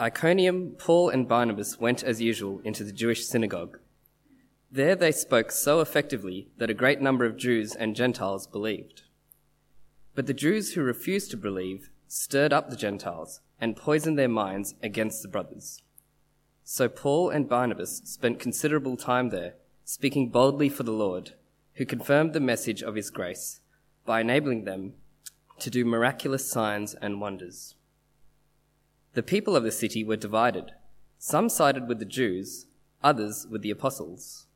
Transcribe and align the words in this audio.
Iconium, 0.00 0.76
Paul 0.78 1.10
and 1.10 1.28
Barnabas 1.28 1.78
went 1.78 2.02
as 2.02 2.22
usual 2.22 2.62
into 2.64 2.84
the 2.84 2.92
Jewish 2.92 3.26
synagogue. 3.26 3.78
There 4.72 4.96
they 4.96 5.12
spoke 5.12 5.52
so 5.52 5.80
effectively 5.80 6.48
that 6.56 6.70
a 6.70 6.74
great 6.74 7.02
number 7.02 7.26
of 7.26 7.36
Jews 7.36 7.74
and 7.74 7.94
Gentiles 7.94 8.46
believed. 8.46 9.02
But 10.14 10.26
the 10.26 10.32
Jews 10.32 10.72
who 10.72 10.80
refused 10.80 11.30
to 11.32 11.36
believe 11.36 11.90
stirred 12.08 12.50
up 12.50 12.70
the 12.70 12.76
Gentiles 12.76 13.40
and 13.60 13.76
poisoned 13.76 14.18
their 14.18 14.28
minds 14.28 14.74
against 14.82 15.20
the 15.20 15.28
brothers. 15.28 15.82
So 16.64 16.88
Paul 16.88 17.28
and 17.28 17.46
Barnabas 17.46 18.00
spent 18.04 18.38
considerable 18.38 18.96
time 18.96 19.28
there, 19.28 19.52
speaking 19.84 20.30
boldly 20.30 20.70
for 20.70 20.82
the 20.82 20.92
Lord, 20.92 21.32
who 21.74 21.84
confirmed 21.84 22.32
the 22.32 22.40
message 22.40 22.82
of 22.82 22.94
his 22.94 23.10
grace 23.10 23.60
by 24.06 24.22
enabling 24.22 24.64
them 24.64 24.94
to 25.58 25.68
do 25.68 25.84
miraculous 25.84 26.50
signs 26.50 26.94
and 26.94 27.20
wonders. 27.20 27.74
The 29.14 29.22
people 29.24 29.56
of 29.56 29.64
the 29.64 29.72
city 29.72 30.04
were 30.04 30.16
divided. 30.16 30.70
Some 31.18 31.48
sided 31.48 31.88
with 31.88 31.98
the 31.98 32.04
Jews, 32.04 32.66
others 33.02 33.44
with 33.50 33.62
the 33.62 33.72
apostles. 33.72 34.46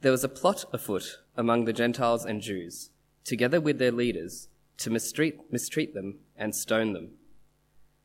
There 0.00 0.10
was 0.10 0.24
a 0.24 0.28
plot 0.28 0.64
afoot 0.72 1.18
among 1.36 1.64
the 1.64 1.72
Gentiles 1.72 2.24
and 2.24 2.40
Jews, 2.40 2.90
together 3.22 3.60
with 3.60 3.78
their 3.78 3.92
leaders, 3.92 4.48
to 4.78 4.90
mistreat, 4.90 5.52
mistreat 5.52 5.94
them 5.94 6.18
and 6.36 6.54
stone 6.54 6.94
them. 6.94 7.10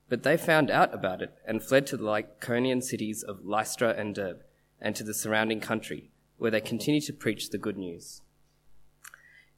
But 0.07 0.21
they 0.21 0.37
found 0.37 0.69
out 0.69 0.93
about 0.93 1.21
it 1.23 1.33
and 1.47 1.63
fled 1.63 1.87
to 1.87 1.97
the 1.97 2.03
Lycaonian 2.03 2.83
cities 2.83 3.23
of 3.23 3.43
Lystra 3.43 3.95
and 3.97 4.13
Derbe 4.13 4.43
and 4.79 4.95
to 4.95 5.03
the 5.03 5.15
surrounding 5.15 5.59
country, 5.59 6.11
where 6.37 6.51
they 6.51 6.61
continued 6.61 7.05
to 7.05 7.13
preach 7.13 7.49
the 7.49 7.57
good 7.57 7.77
news. 7.77 8.21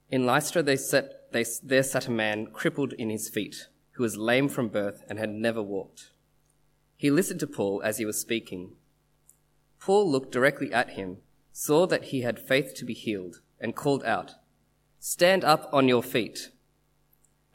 In 0.09 0.25
Lystra 0.25 0.63
they 0.63 0.77
set, 0.77 1.31
they, 1.33 1.45
there 1.61 1.83
sat 1.83 2.07
a 2.07 2.11
man 2.11 2.47
crippled 2.47 2.93
in 2.93 3.09
his 3.09 3.27
feet 3.27 3.67
who 4.01 4.03
was 4.03 4.17
lame 4.17 4.49
from 4.49 4.67
birth 4.67 5.03
and 5.07 5.19
had 5.19 5.29
never 5.29 5.61
walked. 5.61 6.09
He 6.97 7.11
listened 7.11 7.39
to 7.41 7.45
Paul 7.45 7.83
as 7.85 7.99
he 7.99 8.05
was 8.05 8.19
speaking. 8.19 8.71
Paul 9.79 10.11
looked 10.11 10.31
directly 10.31 10.73
at 10.73 10.93
him, 10.93 11.17
saw 11.51 11.85
that 11.85 12.05
he 12.05 12.21
had 12.21 12.39
faith 12.39 12.73
to 12.77 12.83
be 12.83 12.95
healed, 12.95 13.41
and 13.59 13.75
called 13.75 14.03
out, 14.03 14.31
Stand 14.99 15.43
up 15.43 15.69
on 15.71 15.87
your 15.87 16.01
feet. 16.01 16.49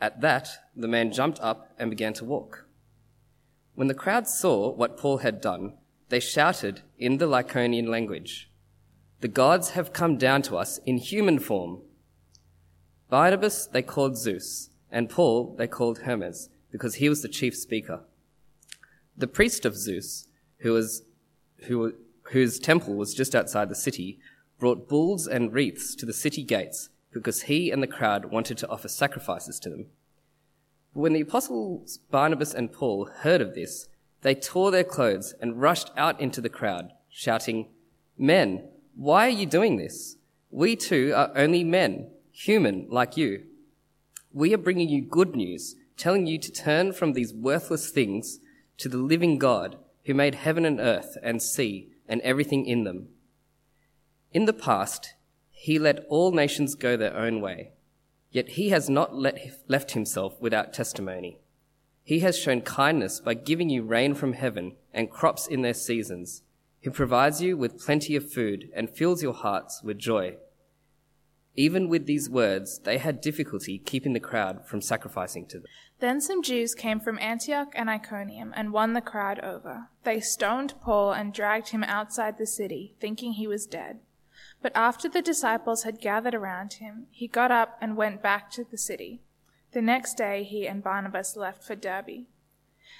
At 0.01 0.21
that, 0.21 0.49
the 0.77 0.87
man 0.87 1.11
jumped 1.11 1.41
up 1.41 1.75
and 1.81 1.91
began 1.91 2.13
to 2.13 2.25
walk. 2.25 2.69
When 3.75 3.89
the 3.89 4.03
crowd 4.03 4.29
saw 4.29 4.73
what 4.73 4.97
Paul 4.97 5.19
had 5.19 5.41
done, 5.41 5.73
they 6.11 6.21
shouted 6.21 6.83
in 6.97 7.19
the 7.19 7.27
Lycaonian 7.27 7.89
language, 7.89 8.53
The 9.21 9.27
gods 9.27 9.71
have 9.71 9.93
come 9.93 10.17
down 10.17 10.43
to 10.43 10.57
us 10.57 10.79
in 10.87 10.99
human 10.99 11.41
form. 11.41 11.83
Barnabas 13.11 13.67
they 13.67 13.83
called 13.83 14.17
Zeus, 14.17 14.71
and 14.91 15.09
Paul 15.11 15.55
they 15.57 15.67
called 15.67 16.01
Hermes, 16.01 16.49
because 16.71 16.97
he 16.97 17.09
was 17.09 17.23
the 17.23 17.29
chief 17.29 17.57
speaker. 17.57 18.01
The 19.17 19.27
priest 19.27 19.65
of 19.65 19.77
Zeus, 19.77 20.29
who 20.59 20.73
was, 20.73 21.03
who, 21.67 21.95
whose 22.33 22.59
temple 22.59 22.95
was 22.95 23.15
just 23.15 23.35
outside 23.35 23.69
the 23.69 23.75
city, 23.75 24.19
brought 24.59 24.89
bulls 24.89 25.27
and 25.27 25.53
wreaths 25.53 25.95
to 25.97 26.07
the 26.07 26.13
city 26.13 26.43
gates 26.43 26.91
because 27.13 27.43
he 27.43 27.71
and 27.71 27.83
the 27.83 27.87
crowd 27.87 28.27
wanted 28.27 28.59
to 28.59 28.69
offer 28.69 28.89
sacrifices 28.89 29.59
to 29.61 29.71
them. 29.71 29.87
But 30.93 31.01
when 31.01 31.13
the 31.15 31.23
apostles 31.23 31.99
Barnabas 32.11 32.53
and 32.53 32.73
Paul 32.73 33.09
heard 33.21 33.41
of 33.41 33.55
this, 33.55 33.89
they 34.23 34.35
tore 34.35 34.71
their 34.71 34.85
clothes 34.85 35.35
and 35.41 35.61
rushed 35.61 35.91
out 35.97 36.21
into 36.21 36.41
the 36.41 36.49
crowd, 36.49 36.93
shouting, 37.09 37.69
Men, 38.19 38.69
why 38.95 39.27
are 39.27 39.31
you 39.31 39.47
doing 39.47 39.77
this? 39.77 40.17
We 40.51 40.77
too 40.77 41.13
are 41.15 41.31
only 41.35 41.65
men, 41.65 42.11
human 42.33 42.87
like 42.91 43.17
you. 43.17 43.45
We 44.37 44.53
are 44.53 44.59
bringing 44.59 44.91
you 44.91 45.01
good 45.01 45.35
news, 45.35 45.77
telling 45.97 46.27
you 46.27 46.37
to 46.41 46.53
turn 46.53 46.93
from 46.93 47.15
these 47.15 47.33
worthless 47.33 47.89
things 47.89 48.39
to 48.77 48.87
the 48.87 48.99
living 48.99 49.39
God 49.39 49.79
who 50.05 50.13
made 50.13 50.35
heaven 50.35 50.67
and 50.67 50.79
earth 50.79 51.17
and 51.23 51.43
sea 51.43 51.89
and 52.07 52.21
everything 52.21 52.67
in 52.67 52.85
them. 52.85 53.09
In 54.33 54.45
the 54.45 54.53
past, 54.53 55.15
he 55.51 55.79
let 55.79 56.05
all 56.11 56.33
nations 56.33 56.75
go 56.75 56.99
their 56.99 57.17
own 57.17 57.41
way, 57.41 57.71
yet 58.31 58.51
he 58.51 58.69
has 58.69 58.91
not 58.91 59.15
let, 59.15 59.41
left 59.69 59.93
himself 59.93 60.39
without 60.39 60.75
testimony. 60.75 61.39
He 62.05 62.19
has 62.19 62.39
shown 62.39 62.61
kindness 62.61 63.21
by 63.21 63.33
giving 63.33 63.71
you 63.71 63.85
rain 63.85 64.15
from 64.15 64.35
heaven 64.35 64.77
and 64.93 65.11
crops 65.11 65.47
in 65.47 65.63
their 65.63 65.73
seasons. 65.73 66.43
He 66.79 66.91
provides 66.91 67.41
you 67.41 67.57
with 67.57 67.83
plenty 67.83 68.15
of 68.17 68.31
food 68.31 68.69
and 68.75 68.91
fills 68.91 69.23
your 69.23 69.33
hearts 69.33 69.83
with 69.83 69.97
joy. 69.97 70.37
Even 71.59 71.89
with 71.89 72.05
these 72.05 72.29
words, 72.29 72.81
they 72.81 72.99
had 72.99 73.23
difficulty 73.23 73.79
keeping 73.79 74.13
the 74.13 74.21
crowd 74.21 74.67
from 74.67 74.83
sacrificing 74.83 75.47
to 75.47 75.59
them. 75.59 75.67
Then 76.01 76.21
some 76.21 76.43
Jews 76.43 76.75
came 76.75 77.01
from 77.01 77.19
Antioch 77.19 77.73
and 77.75 77.89
Iconium 77.89 78.53
and 78.55 78.75
won 78.75 78.93
the 78.93 79.01
crowd 79.01 79.41
over. 79.41 79.89
They 80.05 80.21
stoned 80.21 80.75
Paul 80.83 81.13
and 81.13 81.33
dragged 81.33 81.71
him 81.71 81.83
outside 81.83 82.37
the 82.37 82.47
city, 82.47 82.95
thinking 83.01 83.33
he 83.33 83.47
was 83.47 83.67
dead. 83.67 84.01
But 84.61 84.73
after 84.75 85.09
the 85.09 85.23
disciples 85.23 85.85
had 85.85 86.01
gathered 86.01 86.35
around 86.35 86.75
him, 86.75 87.07
he 87.11 87.27
got 87.27 87.51
up 87.51 87.79
and 87.81 87.97
went 87.97 88.23
back 88.23 88.51
to 88.51 88.65
the 88.65 88.77
city. 88.77 89.23
The 89.73 89.81
next 89.81 90.19
day 90.19 90.45
he 90.45 90.69
and 90.69 90.85
Barnabas 90.85 91.37
left 91.37 91.65
for 91.65 91.75
Derbe. 91.75 92.27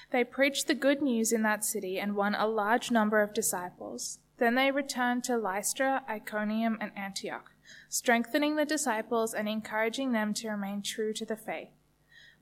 They 0.09 0.23
preached 0.23 0.65
the 0.65 0.75
good 0.75 1.01
news 1.03 1.31
in 1.31 1.43
that 1.43 1.63
city 1.63 1.99
and 1.99 2.15
won 2.15 2.33
a 2.33 2.47
large 2.47 2.89
number 2.89 3.21
of 3.21 3.35
disciples. 3.35 4.17
Then 4.39 4.55
they 4.55 4.71
returned 4.71 5.23
to 5.25 5.37
Lystra, 5.37 6.03
Iconium, 6.09 6.77
and 6.81 6.91
Antioch 6.95 7.51
strengthening 7.89 8.55
the 8.55 8.65
disciples 8.65 9.33
and 9.33 9.47
encouraging 9.47 10.11
them 10.11 10.33
to 10.35 10.49
remain 10.49 10.81
true 10.81 11.13
to 11.13 11.25
the 11.25 11.35
faith. 11.35 11.69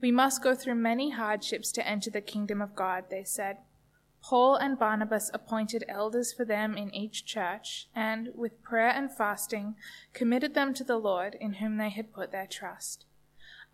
We 0.02 0.12
must 0.12 0.44
go 0.44 0.56
through 0.56 0.76
many 0.76 1.12
hardships 1.12 1.72
to 1.74 1.88
enter 1.88 2.10
the 2.10 2.22
kingdom 2.22 2.62
of 2.62 2.76
God, 2.76 3.06
they 3.10 3.24
said. 3.24 3.58
Paul 4.22 4.56
and 4.56 4.80
Barnabas 4.80 5.30
appointed 5.34 5.84
elders 5.88 6.34
for 6.34 6.46
them 6.46 6.76
in 6.76 6.94
each 6.94 7.26
church, 7.26 7.90
and, 7.96 8.30
with 8.34 8.64
prayer 8.64 8.90
and 8.90 9.12
fasting, 9.12 9.76
committed 10.14 10.56
them 10.56 10.74
to 10.74 10.84
the 10.84 10.98
Lord 10.98 11.36
in 11.40 11.54
whom 11.54 11.78
they 11.78 11.90
had 11.90 12.12
put 12.12 12.32
their 12.32 12.48
trust. 12.48 13.06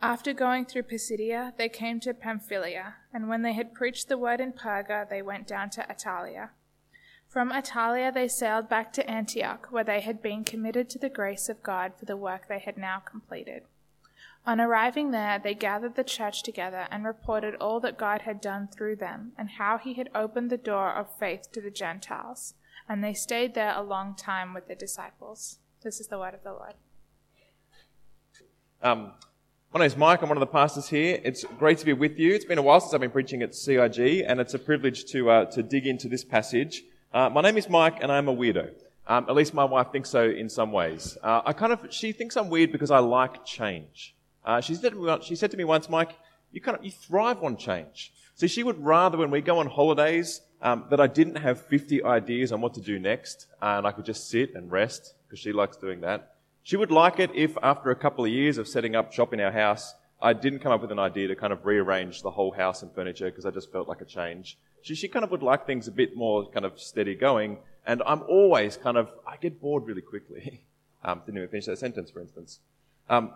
After 0.02 0.34
going 0.34 0.66
through 0.66 0.84
Pisidia, 0.84 1.54
they 1.58 1.70
came 1.70 2.00
to 2.02 2.14
Pamphylia, 2.14 2.96
and 3.14 3.30
when 3.30 3.44
they 3.44 3.54
had 3.54 3.74
preached 3.74 4.10
the 4.10 4.18
word 4.18 4.42
in 4.42 4.52
Perga, 4.52 5.08
they 5.08 5.22
went 5.22 5.48
down 5.48 5.70
to 5.72 5.86
Attalia. 5.88 6.50
From 7.32 7.50
Attalia 7.50 8.14
they 8.14 8.28
sailed 8.28 8.68
back 8.68 8.92
to 8.92 9.10
Antioch, 9.10 9.68
where 9.72 9.86
they 9.86 10.02
had 10.02 10.22
been 10.22 10.44
committed 10.44 10.90
to 10.90 11.00
the 11.00 11.08
grace 11.08 11.48
of 11.48 11.64
God 11.64 11.94
for 11.98 12.04
the 12.04 12.18
work 12.18 12.50
they 12.50 12.60
had 12.60 12.78
now 12.78 13.00
completed. 13.00 13.64
On 14.46 14.60
arriving 14.60 15.12
there, 15.12 15.40
they 15.40 15.54
gathered 15.54 15.96
the 15.96 16.04
church 16.04 16.44
together 16.44 16.88
and 16.92 17.06
reported 17.06 17.56
all 17.56 17.80
that 17.80 17.98
God 17.98 18.24
had 18.24 18.42
done 18.42 18.68
through 18.68 18.98
them 18.98 19.32
and 19.38 19.52
how 19.52 19.78
he 19.78 19.94
had 19.94 20.10
opened 20.14 20.50
the 20.50 20.58
door 20.58 20.92
of 20.92 21.18
faith 21.18 21.50
to 21.54 21.62
the 21.62 21.72
Gentiles. 21.72 22.56
And 22.90 23.02
they 23.02 23.14
stayed 23.14 23.54
there 23.54 23.74
a 23.78 23.82
long 23.82 24.14
time 24.14 24.54
with 24.54 24.68
the 24.68 24.76
disciples. 24.76 25.60
This 25.84 26.02
is 26.02 26.08
the 26.08 26.20
word 26.20 26.34
of 26.34 26.44
the 26.44 26.52
Lord. 26.52 26.74
Um, 28.82 29.14
my 29.74 29.80
name 29.80 29.88
is 29.88 29.96
Mike. 29.96 30.22
I'm 30.22 30.28
one 30.28 30.38
of 30.38 30.42
the 30.42 30.48
pastors 30.48 30.90
here. 30.90 31.22
It's 31.24 31.46
great 31.58 31.78
to 31.78 31.86
be 31.86 31.94
with 31.94 32.20
you. 32.20 32.34
It's 32.34 32.44
been 32.44 32.58
a 32.58 32.62
while 32.62 32.82
since 32.82 32.94
I've 32.94 33.00
been 33.00 33.10
preaching 33.10 33.42
at 33.42 33.56
CIG, 33.56 34.26
and 34.28 34.42
it's 34.42 34.54
a 34.54 34.60
privilege 34.60 35.06
to, 35.12 35.30
uh, 35.30 35.46
to 35.52 35.64
dig 35.64 35.88
into 35.88 36.10
this 36.10 36.26
passage. 36.26 36.84
Uh, 37.14 37.30
my 37.30 37.42
name 37.42 37.58
is 37.58 37.68
Mike, 37.68 38.02
and 38.02 38.10
I'm 38.10 38.30
a 38.30 38.34
weirdo. 38.34 38.70
Um, 39.06 39.26
at 39.28 39.36
least 39.36 39.54
my 39.54 39.66
wife 39.66 39.92
thinks 39.92 40.10
so 40.10 40.30
in 40.30 40.48
some 40.48 40.72
ways. 40.72 41.18
Uh, 41.22 41.42
I 41.46 41.52
kind 41.52 41.74
of, 41.74 41.88
she 41.90 42.14
thinks 42.14 42.38
I'm 42.38 42.50
weird 42.50 42.72
because 42.72 42.90
I 42.90 43.00
like 43.00 43.44
change. 43.44 44.16
Uh, 44.46 44.62
she, 44.62 44.76
said 44.76 44.94
she 45.22 45.36
said 45.36 45.52
to 45.52 45.58
me 45.58 45.66
once, 45.66 45.90
Mike, 45.90 46.16
you 46.54 46.62
kind 46.62 46.78
of, 46.78 46.86
you 46.86 46.92
thrive 46.92 47.44
on 47.44 47.58
change. 47.58 48.14
See, 48.36 48.48
she 48.48 48.64
would 48.64 48.82
rather 48.82 49.18
when 49.18 49.30
we 49.30 49.42
go 49.42 49.60
on 49.60 49.68
holidays 49.68 50.40
um, 50.62 50.86
that 50.90 51.02
I 51.02 51.08
didn't 51.08 51.36
have 51.36 51.60
50 51.60 52.02
ideas 52.02 52.54
on 52.54 52.62
what 52.62 52.76
to 52.76 52.82
do 52.82 52.98
next, 52.98 53.48
and 53.62 53.86
I 53.86 53.92
could 53.92 54.06
just 54.06 54.30
sit 54.30 54.56
and 54.56 54.72
rest 54.72 55.16
because 55.28 55.40
she 55.40 55.52
likes 55.52 55.76
doing 55.76 56.00
that. 56.02 56.36
She 56.64 56.78
would 56.78 56.92
like 56.92 57.20
it 57.20 57.32
if 57.36 57.58
after 57.62 57.92
a 57.92 57.96
couple 57.96 58.24
of 58.24 58.32
years 58.32 58.58
of 58.58 58.70
setting 58.70 58.96
up 58.96 59.12
shop 59.12 59.34
in 59.34 59.42
our 59.42 59.52
house, 59.52 59.96
I 60.22 60.32
didn't 60.32 60.60
come 60.60 60.72
up 60.72 60.82
with 60.82 60.94
an 60.94 61.00
idea 61.00 61.28
to 61.28 61.36
kind 61.36 61.52
of 61.52 61.66
rearrange 61.66 62.22
the 62.22 62.32
whole 62.32 62.52
house 62.52 62.84
and 62.84 62.94
furniture 62.94 63.26
because 63.26 63.46
I 63.46 63.52
just 63.52 63.70
felt 63.70 63.90
like 63.90 64.00
a 64.00 64.06
change 64.06 64.58
she, 64.82 64.96
she 64.96 65.08
kind 65.08 65.24
of 65.24 65.32
would 65.32 65.44
like 65.44 65.66
things 65.66 65.88
a 65.88 65.92
bit 65.92 66.16
more 66.16 66.50
kind 66.50 66.66
of 66.66 66.80
steady 66.80 67.16
going. 67.16 67.58
And 67.86 68.02
I'm 68.06 68.22
always 68.24 68.78
kind 68.78 68.98
of, 68.98 69.12
I 69.28 69.38
get 69.38 69.62
bored 69.62 69.86
really 69.88 70.02
quickly. 70.02 70.62
Um, 71.04 71.24
didn't 71.26 71.40
even 71.40 71.50
finish 71.50 71.66
that 71.66 71.80
sentence, 71.80 72.12
for 72.12 72.22
instance. 72.22 72.60
Um, 73.10 73.32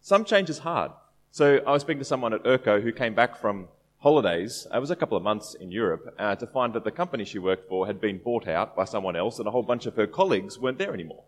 some 0.00 0.24
change 0.24 0.48
is 0.48 0.60
hard. 0.60 0.92
So 1.32 1.56
I 1.66 1.72
was 1.72 1.82
speaking 1.82 1.98
to 1.98 2.04
someone 2.04 2.32
at 2.32 2.44
Erko 2.44 2.80
who 2.80 2.92
came 2.92 3.12
back 3.12 3.36
from 3.36 3.66
holidays, 4.02 4.66
it 4.74 4.78
was 4.78 4.90
a 4.90 4.96
couple 4.96 5.16
of 5.16 5.22
months 5.22 5.54
in 5.54 5.70
Europe, 5.70 6.14
uh, 6.18 6.34
to 6.34 6.46
find 6.46 6.74
that 6.74 6.82
the 6.82 6.90
company 6.90 7.24
she 7.24 7.38
worked 7.38 7.68
for 7.68 7.86
had 7.86 8.00
been 8.00 8.18
bought 8.18 8.48
out 8.48 8.74
by 8.74 8.84
someone 8.84 9.16
else 9.16 9.38
and 9.38 9.46
a 9.46 9.50
whole 9.50 9.62
bunch 9.62 9.86
of 9.86 9.94
her 9.94 10.06
colleagues 10.06 10.58
weren't 10.58 10.78
there 10.78 10.92
anymore. 10.92 11.22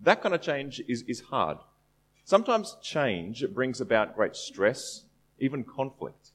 That 0.00 0.22
kind 0.22 0.34
of 0.34 0.42
change 0.42 0.80
is, 0.86 1.02
is 1.08 1.20
hard. 1.22 1.58
Sometimes 2.24 2.76
change 2.82 3.44
brings 3.54 3.80
about 3.80 4.14
great 4.14 4.36
stress, 4.36 5.04
even 5.38 5.64
conflict. 5.64 6.32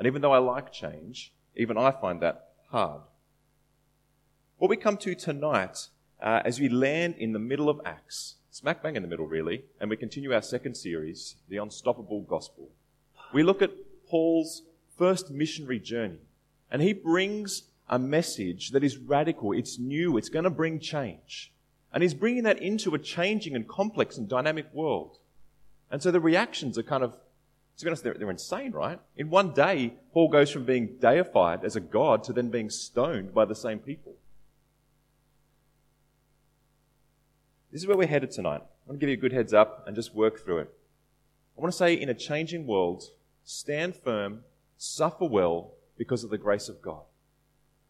And 0.00 0.06
even 0.06 0.22
though 0.22 0.32
I 0.32 0.38
like 0.38 0.72
change, 0.72 1.30
even 1.54 1.76
I 1.76 1.90
find 1.90 2.22
that 2.22 2.52
hard. 2.70 3.02
What 4.56 4.70
we 4.70 4.78
come 4.78 4.96
to 4.96 5.14
tonight, 5.14 5.88
uh, 6.22 6.40
as 6.42 6.58
we 6.58 6.70
land 6.70 7.16
in 7.18 7.34
the 7.34 7.38
middle 7.38 7.68
of 7.68 7.82
Acts, 7.84 8.36
smack 8.50 8.82
bang 8.82 8.96
in 8.96 9.02
the 9.02 9.08
middle, 9.08 9.26
really, 9.26 9.64
and 9.78 9.90
we 9.90 9.98
continue 9.98 10.32
our 10.32 10.40
second 10.40 10.78
series, 10.78 11.36
The 11.50 11.58
Unstoppable 11.58 12.22
Gospel. 12.22 12.70
We 13.34 13.42
look 13.42 13.60
at 13.60 13.72
Paul's 14.08 14.62
first 14.96 15.30
missionary 15.30 15.78
journey, 15.78 16.20
and 16.70 16.80
he 16.80 16.94
brings 16.94 17.64
a 17.86 17.98
message 17.98 18.70
that 18.70 18.82
is 18.82 18.96
radical, 18.96 19.52
it's 19.52 19.78
new, 19.78 20.16
it's 20.16 20.30
going 20.30 20.44
to 20.44 20.50
bring 20.50 20.80
change. 20.80 21.52
And 21.92 22.02
he's 22.02 22.14
bringing 22.14 22.44
that 22.44 22.62
into 22.62 22.94
a 22.94 22.98
changing 22.98 23.54
and 23.54 23.68
complex 23.68 24.16
and 24.16 24.26
dynamic 24.26 24.72
world. 24.72 25.18
And 25.90 26.02
so 26.02 26.10
the 26.10 26.20
reactions 26.20 26.78
are 26.78 26.82
kind 26.82 27.04
of, 27.04 27.18
to 27.80 27.84
be 27.86 27.90
honest, 27.90 28.04
they're, 28.04 28.14
they're 28.14 28.30
insane, 28.30 28.72
right? 28.72 28.98
In 29.16 29.30
one 29.30 29.52
day, 29.52 29.94
Paul 30.12 30.28
goes 30.28 30.50
from 30.50 30.64
being 30.64 30.96
deified 31.00 31.64
as 31.64 31.76
a 31.76 31.80
god 31.80 32.22
to 32.24 32.32
then 32.32 32.50
being 32.50 32.70
stoned 32.70 33.34
by 33.34 33.44
the 33.44 33.54
same 33.54 33.78
people. 33.78 34.14
This 37.72 37.82
is 37.82 37.86
where 37.86 37.96
we're 37.96 38.06
headed 38.06 38.30
tonight. 38.30 38.62
I 38.62 38.88
want 38.88 38.98
to 39.00 39.06
give 39.06 39.08
you 39.08 39.14
a 39.14 39.20
good 39.20 39.32
heads 39.32 39.54
up 39.54 39.84
and 39.86 39.96
just 39.96 40.14
work 40.14 40.44
through 40.44 40.58
it. 40.58 40.74
I 41.56 41.60
want 41.60 41.72
to 41.72 41.78
say, 41.78 41.94
in 41.94 42.08
a 42.08 42.14
changing 42.14 42.66
world, 42.66 43.04
stand 43.44 43.96
firm, 43.96 44.40
suffer 44.76 45.24
well 45.24 45.72
because 45.96 46.24
of 46.24 46.30
the 46.30 46.38
grace 46.38 46.68
of 46.68 46.82
God. 46.82 47.02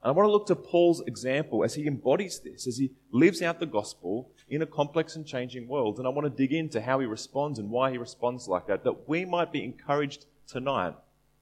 And 0.02 0.10
I 0.10 0.12
want 0.12 0.26
to 0.26 0.32
look 0.32 0.46
to 0.46 0.56
Paul's 0.56 1.02
example 1.06 1.64
as 1.64 1.75
he 1.75 1.87
embodies 1.87 2.40
this, 2.40 2.66
as 2.66 2.78
he 2.78 2.92
lives 3.12 3.42
out 3.42 3.60
the 3.60 3.66
gospel 3.66 4.31
in 4.50 4.62
a 4.62 4.67
complex 4.67 5.14
and 5.14 5.25
changing 5.25 5.69
world. 5.69 5.99
And 5.99 6.06
I 6.06 6.11
want 6.11 6.26
to 6.26 6.31
dig 6.31 6.52
into 6.52 6.81
how 6.81 6.99
he 6.99 7.06
responds 7.06 7.58
and 7.58 7.70
why 7.70 7.93
he 7.93 7.99
responds 7.99 8.49
like 8.49 8.67
that, 8.67 8.82
that 8.85 9.08
we 9.08 9.25
might 9.25 9.52
be 9.52 9.64
encouraged 9.64 10.26
tonight 10.49 10.94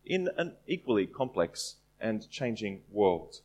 in 0.05 0.29
an 0.37 0.55
equally 0.67 1.07
complex 1.07 1.77
and 2.01 2.29
changing 2.31 2.83
world. 2.93 3.41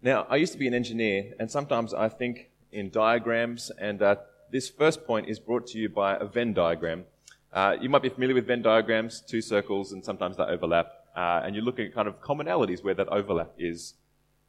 Now, 0.00 0.26
I 0.30 0.36
used 0.36 0.52
to 0.52 0.58
be 0.58 0.66
an 0.66 0.72
engineer, 0.72 1.34
and 1.38 1.50
sometimes 1.50 1.92
I 1.92 2.08
think 2.08 2.48
in 2.72 2.90
diagrams, 2.90 3.70
and 3.78 4.00
uh, 4.00 4.16
this 4.50 4.70
first 4.70 5.06
point 5.06 5.28
is 5.28 5.38
brought 5.38 5.66
to 5.68 5.78
you 5.78 5.88
by 5.88 6.16
a 6.16 6.24
Venn 6.24 6.54
diagram. 6.54 7.04
Uh, 7.52 7.76
you 7.80 7.88
might 7.88 8.02
be 8.02 8.08
familiar 8.08 8.34
with 8.34 8.46
Venn 8.46 8.62
diagrams, 8.62 9.20
two 9.20 9.42
circles, 9.42 9.92
and 9.92 10.04
sometimes 10.04 10.36
they 10.36 10.44
overlap, 10.44 10.86
uh, 11.16 11.42
and 11.44 11.54
you're 11.54 11.64
looking 11.64 11.86
at 11.86 11.92
kind 11.92 12.08
of 12.08 12.20
commonalities 12.22 12.82
where 12.82 12.94
that 12.94 13.08
overlap 13.08 13.50
is. 13.58 13.94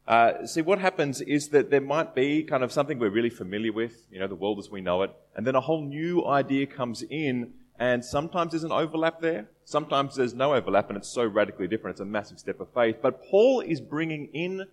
Uh, 0.08 0.46
see, 0.46 0.62
what 0.62 0.80
happens 0.80 1.22
is 1.22 1.50
that 1.50 1.70
there 1.70 1.82
might 1.82 2.16
be 2.16 2.44
kind 2.44 2.64
of 2.64 2.72
something 2.72 2.98
we're 2.98 3.10
really 3.10 3.30
familiar 3.30 3.72
with, 3.72 4.08
you 4.12 4.20
know, 4.20 4.28
the 4.28 4.36
world 4.36 4.60
as 4.60 4.70
we 4.70 4.82
know 4.82 5.04
it, 5.04 5.12
and 5.36 5.46
then 5.46 5.56
a 5.56 5.62
whole 5.62 5.84
new 5.84 6.26
idea 6.26 6.66
comes 6.66 7.04
in, 7.04 7.54
and 7.80 8.04
sometimes 8.04 8.52
there's 8.52 8.64
an 8.64 8.72
overlap 8.72 9.22
there, 9.22 9.48
sometimes 9.64 10.16
there's 10.16 10.34
no 10.34 10.54
overlap, 10.54 10.90
and 10.90 10.98
it's 10.98 11.08
so 11.08 11.24
radically 11.26 11.68
different, 11.68 11.94
it's 11.94 12.02
a 12.02 12.06
massive 12.06 12.40
step 12.40 12.60
of 12.60 12.68
faith. 12.74 12.98
But 13.02 13.24
Paul 13.24 13.62
is 13.62 13.80
bringing 13.80 14.28
in 14.34 14.66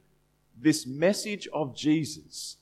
this 0.61 0.87
message 0.87 1.47
of 1.53 1.77
Jesus. 1.77 2.57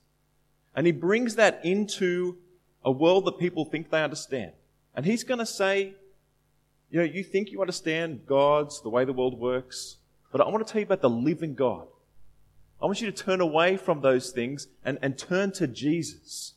And 0.75 0.87
he 0.87 0.93
brings 0.93 1.37
that 1.37 1.65
into 1.65 2.37
a 2.85 2.91
world 2.91 3.25
that 3.25 3.39
people 3.39 3.65
think 3.65 3.91
they 3.91 4.03
understand. 4.03 4.53
And 4.95 5.07
he's 5.07 5.25
going 5.25 5.39
to 5.39 5.47
say, 5.47 5.95
you 6.91 6.99
know, 6.99 7.05
you 7.05 7.25
think 7.25 7.51
you 7.51 7.61
understand 7.61 8.27
God's, 8.27 8.83
the 8.83 8.91
way 8.91 9.05
the 9.05 9.13
world 9.13 9.39
works, 9.39 9.97
but 10.31 10.41
I 10.41 10.49
want 10.49 10.67
to 10.67 10.71
tell 10.71 10.81
you 10.81 10.87
about 10.87 11.01
the 11.01 11.11
living 11.11 11.55
God. 11.55 11.87
I 12.81 12.87
want 12.87 13.01
you 13.01 13.11
to 13.11 13.25
turn 13.25 13.41
away 13.41 13.77
from 13.77 14.01
those 14.01 14.31
things 14.31 14.69
and, 14.85 14.99
and 15.01 15.17
turn 15.17 15.53
to 15.53 15.67
Jesus. 15.67 16.55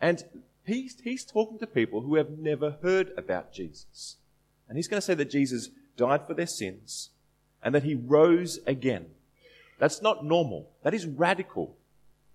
And 0.00 0.22
he's, 0.66 1.00
he's 1.02 1.24
talking 1.24 1.58
to 1.58 1.66
people 1.66 2.02
who 2.02 2.16
have 2.16 2.30
never 2.30 2.76
heard 2.82 3.12
about 3.16 3.52
Jesus. 3.52 4.16
And 4.68 4.76
he's 4.76 4.88
going 4.88 4.98
to 4.98 5.04
say 5.04 5.14
that 5.14 5.30
Jesus 5.30 5.70
died 5.96 6.26
for 6.26 6.34
their 6.34 6.46
sins 6.46 7.10
and 7.62 7.74
that 7.74 7.84
he 7.84 7.94
rose 7.94 8.58
again. 8.66 9.06
That's 9.78 10.02
not 10.02 10.24
normal. 10.24 10.70
That 10.82 10.94
is 10.94 11.06
radical. 11.06 11.76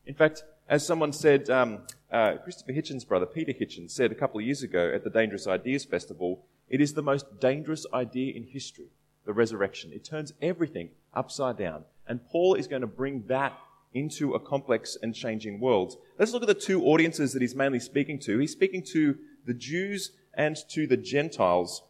In 0.06 0.16
fact, 0.16 0.44
as 0.68 0.86
someone 0.86 1.14
said, 1.14 1.50
um, 1.50 1.80
uh, 2.12 2.38
Christopher 2.44 2.74
Hitchens' 2.74 3.08
brother, 3.08 3.26
Peter 3.26 3.54
Hitchens, 3.54 3.92
said 3.92 4.12
a 4.12 4.16
couple 4.16 4.40
of 4.40 4.46
years 4.46 4.64
ago 4.64 4.92
at 4.94 5.04
the 5.04 5.10
Dangerous 5.10 5.48
Ideas 5.48 5.86
Festival, 5.86 6.46
it 6.70 6.82
is 6.82 6.94
the 6.94 7.04
most 7.04 7.40
dangerous 7.40 7.86
idea 7.94 8.34
in 8.34 8.44
history, 8.44 8.88
the 9.26 9.34
resurrection. 9.34 9.92
It 9.94 10.04
turns 10.04 10.34
everything 10.42 10.90
upside 11.14 11.58
down. 11.58 11.84
And 12.08 12.26
Paul 12.26 12.56
is 12.56 12.68
going 12.68 12.82
to 12.82 12.88
bring 12.88 13.26
that 13.28 13.58
into 13.94 14.34
a 14.34 14.40
complex 14.40 14.98
and 15.02 15.14
changing 15.14 15.60
world. 15.60 15.96
Let's 16.20 16.32
look 16.32 16.44
at 16.44 16.48
the 16.48 16.54
two 16.54 16.84
audiences 16.84 17.34
that 17.34 17.42
he's 17.42 17.56
mainly 17.56 17.80
speaking 17.80 18.20
to. 18.20 18.38
He's 18.40 18.52
speaking 18.52 18.84
to 18.94 19.18
the 19.46 19.54
Jews 19.54 20.12
and 20.34 20.56
to 20.70 20.88
the 20.88 20.98
Gentiles. 20.98 21.84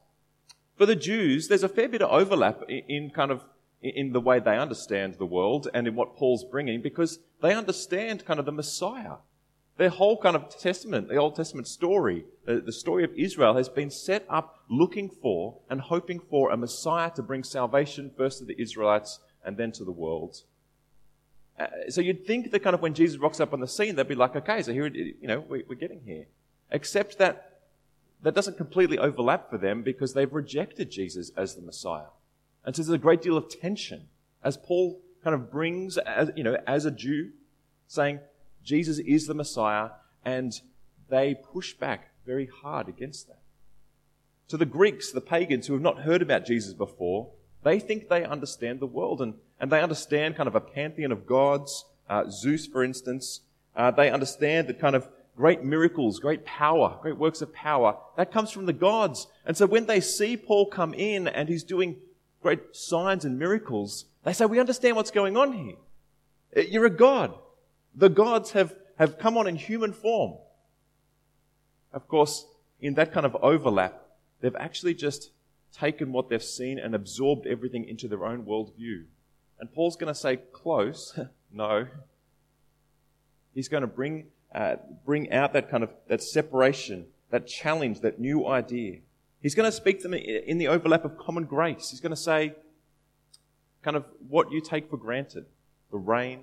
For 0.77 0.85
the 0.85 0.95
Jews, 0.95 1.47
there's 1.47 1.63
a 1.63 1.69
fair 1.69 1.89
bit 1.89 2.01
of 2.01 2.11
overlap 2.11 2.61
in 2.69 3.09
kind 3.09 3.31
of 3.31 3.43
in 3.81 4.11
the 4.11 4.21
way 4.21 4.39
they 4.39 4.57
understand 4.57 5.15
the 5.15 5.25
world 5.25 5.67
and 5.73 5.87
in 5.87 5.95
what 5.95 6.15
Paul's 6.15 6.43
bringing 6.43 6.81
because 6.81 7.19
they 7.41 7.53
understand 7.53 8.25
kind 8.25 8.39
of 8.39 8.45
the 8.45 8.51
Messiah. 8.51 9.17
Their 9.77 9.89
whole 9.89 10.17
kind 10.17 10.35
of 10.35 10.49
Testament, 10.57 11.07
the 11.07 11.17
Old 11.17 11.35
Testament 11.35 11.67
story, 11.67 12.25
uh, 12.47 12.55
the 12.65 12.71
story 12.71 13.03
of 13.03 13.11
Israel 13.15 13.55
has 13.55 13.69
been 13.69 13.91
set 13.91 14.25
up 14.27 14.63
looking 14.69 15.09
for 15.09 15.59
and 15.69 15.81
hoping 15.81 16.19
for 16.19 16.49
a 16.49 16.57
Messiah 16.57 17.11
to 17.11 17.21
bring 17.21 17.43
salvation 17.43 18.11
first 18.17 18.39
to 18.39 18.45
the 18.45 18.59
Israelites 18.59 19.19
and 19.47 19.57
then 19.57 19.71
to 19.71 19.83
the 19.83 19.91
world. 19.91 20.43
Uh, 21.57 21.65
so 21.89 22.01
you'd 22.01 22.27
think 22.27 22.51
that 22.51 22.59
kind 22.59 22.75
of 22.75 22.81
when 22.81 22.93
Jesus 22.93 23.17
rocks 23.17 23.39
up 23.39 23.53
on 23.53 23.59
the 23.59 23.67
scene, 23.67 23.95
they'd 23.95 24.07
be 24.07 24.13
like, 24.13 24.35
okay, 24.35 24.61
so 24.61 24.71
here, 24.71 24.85
you 24.87 25.27
know, 25.27 25.39
we're 25.39 25.63
getting 25.63 26.01
here. 26.05 26.25
Except 26.69 27.17
that 27.17 27.61
that 28.21 28.35
doesn't 28.35 28.57
completely 28.57 28.97
overlap 28.97 29.49
for 29.49 29.57
them 29.57 29.83
because 29.83 30.13
they've 30.13 30.33
rejected 30.33 30.91
Jesus 30.91 31.31
as 31.37 31.55
the 31.55 31.61
Messiah. 31.61 32.11
And 32.65 32.75
so 32.75 32.83
there's 32.83 32.93
a 32.93 32.99
great 32.99 33.21
deal 33.21 33.37
of 33.37 33.49
tension 33.49 34.07
as 34.43 34.57
Paul 34.57 34.99
kind 35.23 35.33
of 35.33 35.51
brings, 35.51 35.97
as, 35.97 36.31
you 36.35 36.43
know, 36.43 36.57
as 36.67 36.85
a 36.85 36.91
Jew, 36.91 37.31
saying 37.87 38.19
Jesus 38.63 38.99
is 38.99 39.27
the 39.27 39.33
Messiah, 39.33 39.89
and 40.25 40.59
they 41.09 41.35
push 41.35 41.73
back 41.73 42.09
very 42.25 42.47
hard 42.61 42.89
against 42.89 43.27
that. 43.27 43.39
To 44.49 44.57
the 44.57 44.65
Greeks, 44.65 45.11
the 45.11 45.21
pagans 45.21 45.67
who 45.67 45.73
have 45.73 45.81
not 45.81 46.01
heard 46.01 46.21
about 46.21 46.45
Jesus 46.45 46.73
before, 46.73 47.29
they 47.67 47.79
think 47.79 48.07
they 48.07 48.23
understand 48.23 48.79
the 48.79 48.87
world 48.87 49.21
and, 49.21 49.33
and 49.59 49.69
they 49.69 49.81
understand 49.81 50.37
kind 50.37 50.47
of 50.47 50.55
a 50.55 50.61
pantheon 50.61 51.11
of 51.11 51.27
gods, 51.27 51.83
uh, 52.09 52.23
Zeus, 52.29 52.65
for 52.65 52.81
instance. 52.81 53.41
Uh, 53.75 53.91
they 53.91 54.09
understand 54.09 54.69
that 54.69 54.79
kind 54.79 54.95
of 54.95 55.09
great 55.35 55.65
miracles, 55.65 56.19
great 56.19 56.45
power, 56.45 56.97
great 57.01 57.17
works 57.17 57.41
of 57.41 57.53
power, 57.53 57.97
that 58.15 58.31
comes 58.31 58.51
from 58.51 58.67
the 58.67 58.73
gods. 58.73 59.27
And 59.45 59.57
so 59.57 59.65
when 59.65 59.85
they 59.85 59.99
see 59.99 60.37
Paul 60.37 60.67
come 60.67 60.93
in 60.93 61.27
and 61.27 61.49
he's 61.49 61.63
doing 61.63 61.97
great 62.41 62.73
signs 62.73 63.25
and 63.25 63.37
miracles, 63.37 64.05
they 64.23 64.31
say, 64.31 64.45
We 64.45 64.61
understand 64.61 64.95
what's 64.95 65.11
going 65.11 65.35
on 65.35 65.51
here. 65.51 65.75
Uh, 66.55 66.61
you're 66.61 66.85
a 66.85 66.89
God. 66.89 67.33
The 67.93 68.09
gods 68.09 68.51
have, 68.51 68.73
have 68.97 69.19
come 69.19 69.37
on 69.37 69.45
in 69.45 69.57
human 69.57 69.91
form. 69.91 70.37
Of 71.91 72.07
course, 72.07 72.45
in 72.79 72.93
that 72.93 73.11
kind 73.11 73.25
of 73.25 73.35
overlap, 73.41 74.03
they've 74.39 74.55
actually 74.55 74.93
just 74.93 75.31
taken 75.79 76.11
what 76.11 76.29
they've 76.29 76.43
seen 76.43 76.79
and 76.79 76.95
absorbed 76.95 77.47
everything 77.47 77.87
into 77.87 78.07
their 78.07 78.25
own 78.25 78.43
worldview. 78.43 79.05
And 79.59 79.71
Paul's 79.73 79.95
going 79.95 80.13
to 80.13 80.19
say, 80.19 80.37
Close. 80.53 81.17
no. 81.51 81.87
He's 83.53 83.67
going 83.67 83.81
to 83.81 83.87
bring, 83.87 84.27
uh, 84.53 84.75
bring 85.05 85.31
out 85.31 85.53
that 85.53 85.69
kind 85.69 85.83
of 85.83 85.89
that 86.07 86.21
separation, 86.21 87.07
that 87.31 87.47
challenge, 87.47 88.01
that 88.01 88.19
new 88.19 88.47
idea. 88.47 88.99
He's 89.41 89.55
going 89.55 89.69
to 89.69 89.75
speak 89.75 90.01
to 90.01 90.07
them 90.07 90.13
in 90.13 90.57
the 90.57 90.67
overlap 90.67 91.05
of 91.05 91.17
common 91.17 91.45
grace. 91.45 91.89
He's 91.89 91.99
going 91.99 92.11
to 92.11 92.15
say, 92.15 92.53
kind 93.83 93.95
of 93.97 94.05
what 94.27 94.51
you 94.51 94.61
take 94.61 94.89
for 94.89 94.97
granted 94.97 95.45
the 95.91 95.97
rain, 95.97 96.41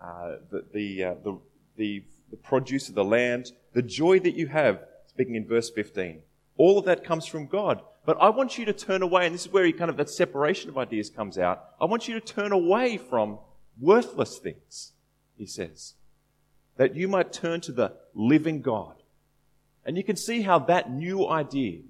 uh, 0.00 0.36
the, 0.50 0.64
the, 0.72 1.04
uh, 1.04 1.14
the, 1.22 1.38
the, 1.76 2.02
the 2.30 2.36
produce 2.36 2.88
of 2.88 2.94
the 2.94 3.04
land, 3.04 3.52
the 3.74 3.82
joy 3.82 4.18
that 4.20 4.34
you 4.34 4.46
have, 4.46 4.80
speaking 5.06 5.34
in 5.34 5.46
verse 5.46 5.70
15. 5.70 6.22
All 6.56 6.78
of 6.78 6.84
that 6.86 7.04
comes 7.04 7.26
from 7.26 7.46
God. 7.46 7.82
But 8.08 8.22
I 8.22 8.30
want 8.30 8.56
you 8.56 8.64
to 8.64 8.72
turn 8.72 9.02
away, 9.02 9.26
and 9.26 9.34
this 9.34 9.44
is 9.44 9.52
where 9.52 9.66
he 9.66 9.72
kind 9.74 9.90
of 9.90 9.98
that 9.98 10.08
separation 10.08 10.70
of 10.70 10.78
ideas 10.78 11.10
comes 11.10 11.36
out. 11.36 11.62
I 11.78 11.84
want 11.84 12.08
you 12.08 12.18
to 12.18 12.22
turn 12.22 12.52
away 12.52 12.96
from 12.96 13.38
worthless 13.78 14.38
things, 14.38 14.92
he 15.36 15.44
says, 15.44 15.92
that 16.78 16.96
you 16.96 17.06
might 17.06 17.34
turn 17.34 17.60
to 17.60 17.70
the 17.70 17.92
living 18.14 18.62
God. 18.62 18.94
And 19.84 19.98
you 19.98 20.02
can 20.02 20.16
see 20.16 20.40
how 20.40 20.58
that 20.60 20.90
new 20.90 21.28
idea 21.28 21.80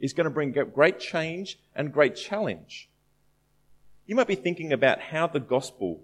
is 0.00 0.12
going 0.12 0.24
to 0.24 0.30
bring 0.30 0.50
great 0.50 0.98
change 0.98 1.60
and 1.76 1.92
great 1.92 2.16
challenge. 2.16 2.90
You 4.04 4.16
might 4.16 4.26
be 4.26 4.34
thinking 4.34 4.72
about 4.72 5.00
how 5.00 5.28
the 5.28 5.38
gospel 5.38 6.02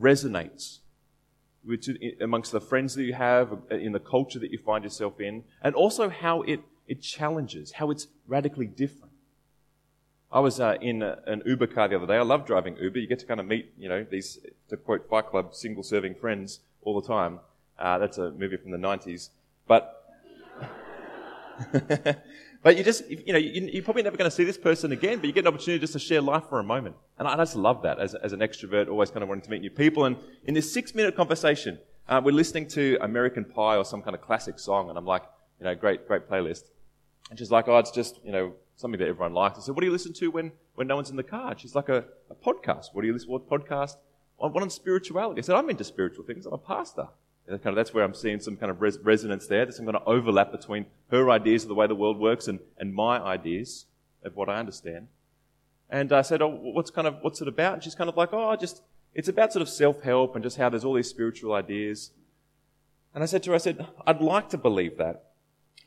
resonates 0.00 0.78
amongst 2.20 2.52
the 2.52 2.60
friends 2.60 2.94
that 2.94 3.02
you 3.02 3.14
have, 3.14 3.54
uh, 3.72 3.74
in 3.74 3.90
the 3.90 3.98
culture 3.98 4.38
that 4.38 4.52
you 4.52 4.58
find 4.58 4.84
yourself 4.84 5.18
in, 5.18 5.42
and 5.62 5.74
also 5.74 6.08
how 6.08 6.42
it, 6.42 6.60
it 6.86 7.00
challenges, 7.02 7.72
how 7.72 7.90
it's 7.90 8.08
radically 8.26 8.66
different. 8.66 9.12
I 10.30 10.40
was 10.40 10.58
uh, 10.58 10.76
in 10.80 11.02
a, 11.02 11.18
an 11.26 11.42
Uber 11.46 11.68
car 11.68 11.88
the 11.88 11.96
other 11.96 12.06
day. 12.06 12.16
I 12.16 12.22
love 12.22 12.44
driving 12.44 12.76
Uber. 12.76 12.98
You 12.98 13.06
get 13.06 13.20
to 13.20 13.26
kind 13.26 13.38
of 13.38 13.46
meet, 13.46 13.72
you 13.78 13.88
know, 13.88 14.04
these, 14.10 14.38
to 14.68 14.76
quote 14.76 15.08
Fight 15.08 15.26
Club, 15.28 15.54
single 15.54 15.84
serving 15.84 16.16
friends 16.16 16.60
all 16.82 17.00
the 17.00 17.06
time. 17.06 17.38
Uh, 17.78 17.98
that's 17.98 18.18
a 18.18 18.32
movie 18.32 18.56
from 18.56 18.72
the 18.72 18.76
90s. 18.76 19.30
But, 19.68 20.12
but 22.62 22.76
you 22.76 22.82
just, 22.82 23.08
you 23.08 23.32
know, 23.32 23.38
you, 23.38 23.78
are 23.78 23.82
probably 23.84 24.02
never 24.02 24.16
going 24.16 24.28
to 24.28 24.34
see 24.34 24.42
this 24.42 24.58
person 24.58 24.90
again, 24.90 25.18
but 25.18 25.26
you 25.26 25.32
get 25.32 25.44
an 25.44 25.54
opportunity 25.54 25.78
just 25.78 25.92
to 25.92 26.00
share 26.00 26.20
life 26.20 26.44
for 26.48 26.58
a 26.58 26.64
moment. 26.64 26.96
And 27.16 27.28
I 27.28 27.36
just 27.36 27.54
love 27.54 27.82
that 27.82 28.00
as, 28.00 28.16
as 28.16 28.32
an 28.32 28.40
extrovert, 28.40 28.88
always 28.88 29.10
kind 29.10 29.22
of 29.22 29.28
wanting 29.28 29.44
to 29.44 29.50
meet 29.50 29.60
new 29.60 29.70
people. 29.70 30.04
And 30.04 30.16
in 30.46 30.54
this 30.54 30.72
six 30.72 30.96
minute 30.96 31.14
conversation, 31.14 31.78
uh, 32.08 32.20
we're 32.22 32.34
listening 32.34 32.66
to 32.68 32.98
American 33.00 33.44
Pie 33.44 33.76
or 33.76 33.84
some 33.84 34.02
kind 34.02 34.14
of 34.14 34.20
classic 34.20 34.58
song, 34.58 34.88
and 34.88 34.98
I'm 34.98 35.06
like, 35.06 35.22
you 35.58 35.64
know, 35.64 35.74
great, 35.74 36.06
great 36.06 36.28
playlist. 36.28 36.64
And 37.30 37.38
she's 37.38 37.50
like, 37.50 37.68
oh, 37.68 37.78
it's 37.78 37.90
just, 37.90 38.20
you 38.24 38.32
know, 38.32 38.54
something 38.76 38.98
that 38.98 39.08
everyone 39.08 39.32
likes. 39.32 39.58
I 39.58 39.62
said, 39.62 39.74
what 39.74 39.80
do 39.80 39.86
you 39.86 39.92
listen 39.92 40.12
to 40.14 40.30
when, 40.30 40.52
when 40.74 40.86
no 40.86 40.96
one's 40.96 41.10
in 41.10 41.16
the 41.16 41.22
car? 41.22 41.52
And 41.52 41.60
she's 41.60 41.74
like, 41.74 41.88
a, 41.88 42.04
a 42.30 42.34
podcast. 42.34 42.86
What 42.92 43.02
do 43.02 43.06
you 43.06 43.12
listen 43.12 43.28
to? 43.28 43.32
What 43.32 43.48
podcast? 43.48 43.96
One 44.36 44.62
on 44.62 44.70
spirituality. 44.70 45.40
I 45.40 45.42
said, 45.42 45.56
I'm 45.56 45.70
into 45.70 45.84
spiritual 45.84 46.24
things. 46.24 46.44
I'm 46.44 46.52
a 46.52 46.58
pastor. 46.58 47.06
And 47.46 47.62
kind 47.62 47.72
of, 47.72 47.76
that's 47.76 47.94
where 47.94 48.04
I'm 48.04 48.14
seeing 48.14 48.40
some 48.40 48.56
kind 48.56 48.70
of 48.70 48.80
res- 48.80 48.98
resonance 48.98 49.46
there. 49.46 49.64
There's 49.64 49.76
some 49.76 49.86
kind 49.86 49.96
of 49.96 50.02
overlap 50.06 50.50
between 50.50 50.86
her 51.10 51.30
ideas 51.30 51.62
of 51.62 51.68
the 51.68 51.74
way 51.74 51.86
the 51.86 51.94
world 51.94 52.18
works 52.18 52.48
and, 52.48 52.58
and 52.78 52.94
my 52.94 53.18
ideas 53.20 53.86
of 54.24 54.34
what 54.34 54.48
I 54.48 54.56
understand. 54.56 55.08
And 55.90 56.12
I 56.12 56.22
said, 56.22 56.42
oh, 56.42 56.48
what's 56.48 56.90
kind 56.90 57.06
of, 57.06 57.18
what's 57.20 57.40
it 57.40 57.48
about? 57.48 57.74
And 57.74 57.82
she's 57.82 57.94
kind 57.94 58.08
of 58.08 58.16
like, 58.16 58.30
oh, 58.32 58.56
just, 58.56 58.82
it's 59.14 59.28
about 59.28 59.52
sort 59.52 59.62
of 59.62 59.68
self-help 59.68 60.34
and 60.34 60.42
just 60.42 60.56
how 60.56 60.68
there's 60.68 60.84
all 60.84 60.94
these 60.94 61.08
spiritual 61.08 61.52
ideas. 61.52 62.10
And 63.14 63.22
I 63.22 63.26
said 63.26 63.42
to 63.44 63.50
her, 63.50 63.54
I 63.54 63.58
said, 63.58 63.86
I'd 64.06 64.20
like 64.20 64.48
to 64.48 64.58
believe 64.58 64.98
that, 64.98 65.33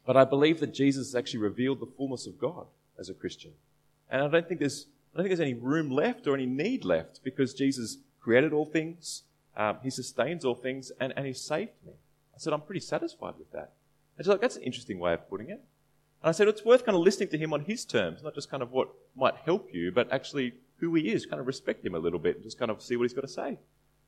but 0.08 0.16
I 0.16 0.24
believe 0.24 0.62
that 0.62 0.74
Jesus 0.74 1.14
actually 1.14 1.42
revealed 1.42 1.82
the 1.82 1.86
fullness 1.86 2.26
of 2.26 2.40
God 2.40 2.66
as 2.98 3.10
a 3.10 3.14
Christian. 3.14 3.52
And 4.10 4.24
I 4.24 4.28
don't 4.30 4.48
think 4.48 4.62
there's, 4.62 4.88
I 5.14 5.18
don't 5.18 5.26
think 5.26 5.38
there's 5.38 5.48
any 5.48 5.54
room 5.54 5.92
left 5.92 6.26
or 6.28 6.34
any 6.34 6.46
need 6.46 6.86
left 6.86 7.20
because 7.26 7.54
Jesus 7.54 7.98
created 8.22 8.54
all 8.54 8.66
things, 8.66 9.24
um, 9.58 9.78
He 9.84 9.90
sustains 9.90 10.46
all 10.46 10.56
things, 10.56 10.94
and, 11.02 11.14
and 11.18 11.26
He 11.28 11.34
saved 11.34 11.74
me. 11.86 11.92
I 12.34 12.40
said, 12.40 12.54
I'm 12.54 12.62
pretty 12.62 12.80
satisfied 12.80 13.34
with 13.38 13.52
that. 13.52 13.74
And 14.18 14.26
she's 14.26 14.30
like, 14.30 14.40
that's 14.40 14.56
an 14.56 14.64
interesting 14.64 14.98
way 14.98 15.14
of 15.14 15.30
putting 15.30 15.50
it. 15.50 15.62
And 16.22 16.30
I 16.30 16.32
said, 16.32 16.48
it's 16.48 16.64
worth 16.64 16.86
kind 16.86 16.96
of 16.96 17.04
listening 17.04 17.30
to 17.30 17.38
him 17.38 17.54
on 17.54 17.62
his 17.66 17.84
terms, 17.84 18.24
not 18.24 18.34
just 18.34 18.50
kind 18.50 18.64
of 18.64 18.72
what 18.72 18.90
might 19.16 19.36
help 19.46 19.74
you, 19.74 19.92
but 19.92 20.12
actually 20.12 20.54
who 20.78 20.96
he 20.96 21.12
is, 21.12 21.26
kind 21.26 21.40
of 21.40 21.48
respect 21.48 21.86
him 21.86 21.96
a 21.96 22.00
little 22.00 22.18
bit 22.18 22.36
and 22.36 22.44
just 22.44 22.58
kind 22.58 22.72
of 22.72 22.82
see 22.82 22.96
what 22.96 23.04
he's 23.04 23.14
got 23.14 23.22
to 23.22 23.28
say. 23.28 23.58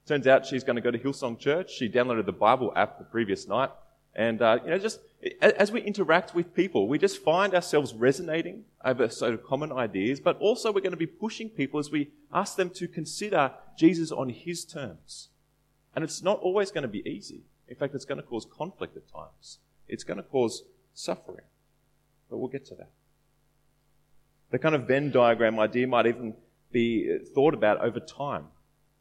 Turns 0.08 0.28
out 0.28 0.46
she's 0.46 0.64
going 0.64 0.78
to 0.78 0.82
go 0.82 0.92
to 0.92 0.98
Hillsong 0.98 1.38
Church. 1.38 1.72
She 1.72 1.90
downloaded 1.90 2.26
the 2.26 2.32
Bible 2.32 2.72
app 2.76 2.98
the 2.98 3.04
previous 3.04 3.48
night. 3.48 3.70
And, 4.16 4.42
uh, 4.42 4.60
you 4.64 4.72
know, 4.72 4.80
just 4.80 5.00
as 5.42 5.72
we 5.72 5.82
interact 5.82 6.34
with 6.34 6.54
people, 6.54 6.88
we 6.88 6.98
just 6.98 7.22
find 7.22 7.54
ourselves 7.54 7.94
resonating 7.94 8.66
over 8.84 9.10
sort 9.10 9.34
of 9.34 9.44
common 9.44 9.72
ideas, 9.72 10.20
but 10.20 10.38
also 10.40 10.72
we're 10.72 10.82
going 10.82 10.92
to 10.92 10.98
be 10.98 11.08
pushing 11.08 11.50
people 11.50 11.80
as 11.80 11.92
we 11.92 12.10
ask 12.34 12.56
them 12.56 12.70
to 12.72 12.88
consider 12.88 13.52
Jesus 13.78 14.12
on 14.12 14.30
his 14.30 14.66
terms. 14.66 15.30
And 15.96 16.04
it's 16.04 16.24
not 16.24 16.40
always 16.40 16.72
going 16.72 16.84
to 16.84 16.88
be 16.88 17.08
easy. 17.08 17.42
In 17.68 17.76
fact, 17.76 17.94
it's 17.94 18.06
going 18.06 18.22
to 18.22 18.28
cause 18.28 18.46
conflict 18.46 18.96
at 18.96 19.08
times. 19.12 19.60
It's 19.88 20.04
going 20.04 20.18
to 20.18 20.24
cause 20.24 20.64
suffering. 20.94 21.46
But 22.30 22.38
we'll 22.38 22.50
get 22.50 22.66
to 22.68 22.76
that. 22.76 22.90
The 24.52 24.60
kind 24.60 24.74
of 24.74 24.88
Venn 24.88 25.12
diagram 25.12 25.60
idea 25.60 25.88
might 25.88 26.08
even 26.08 26.34
be 26.72 27.20
thought 27.34 27.54
about 27.54 27.82
over 27.82 28.00
time. 28.00 28.46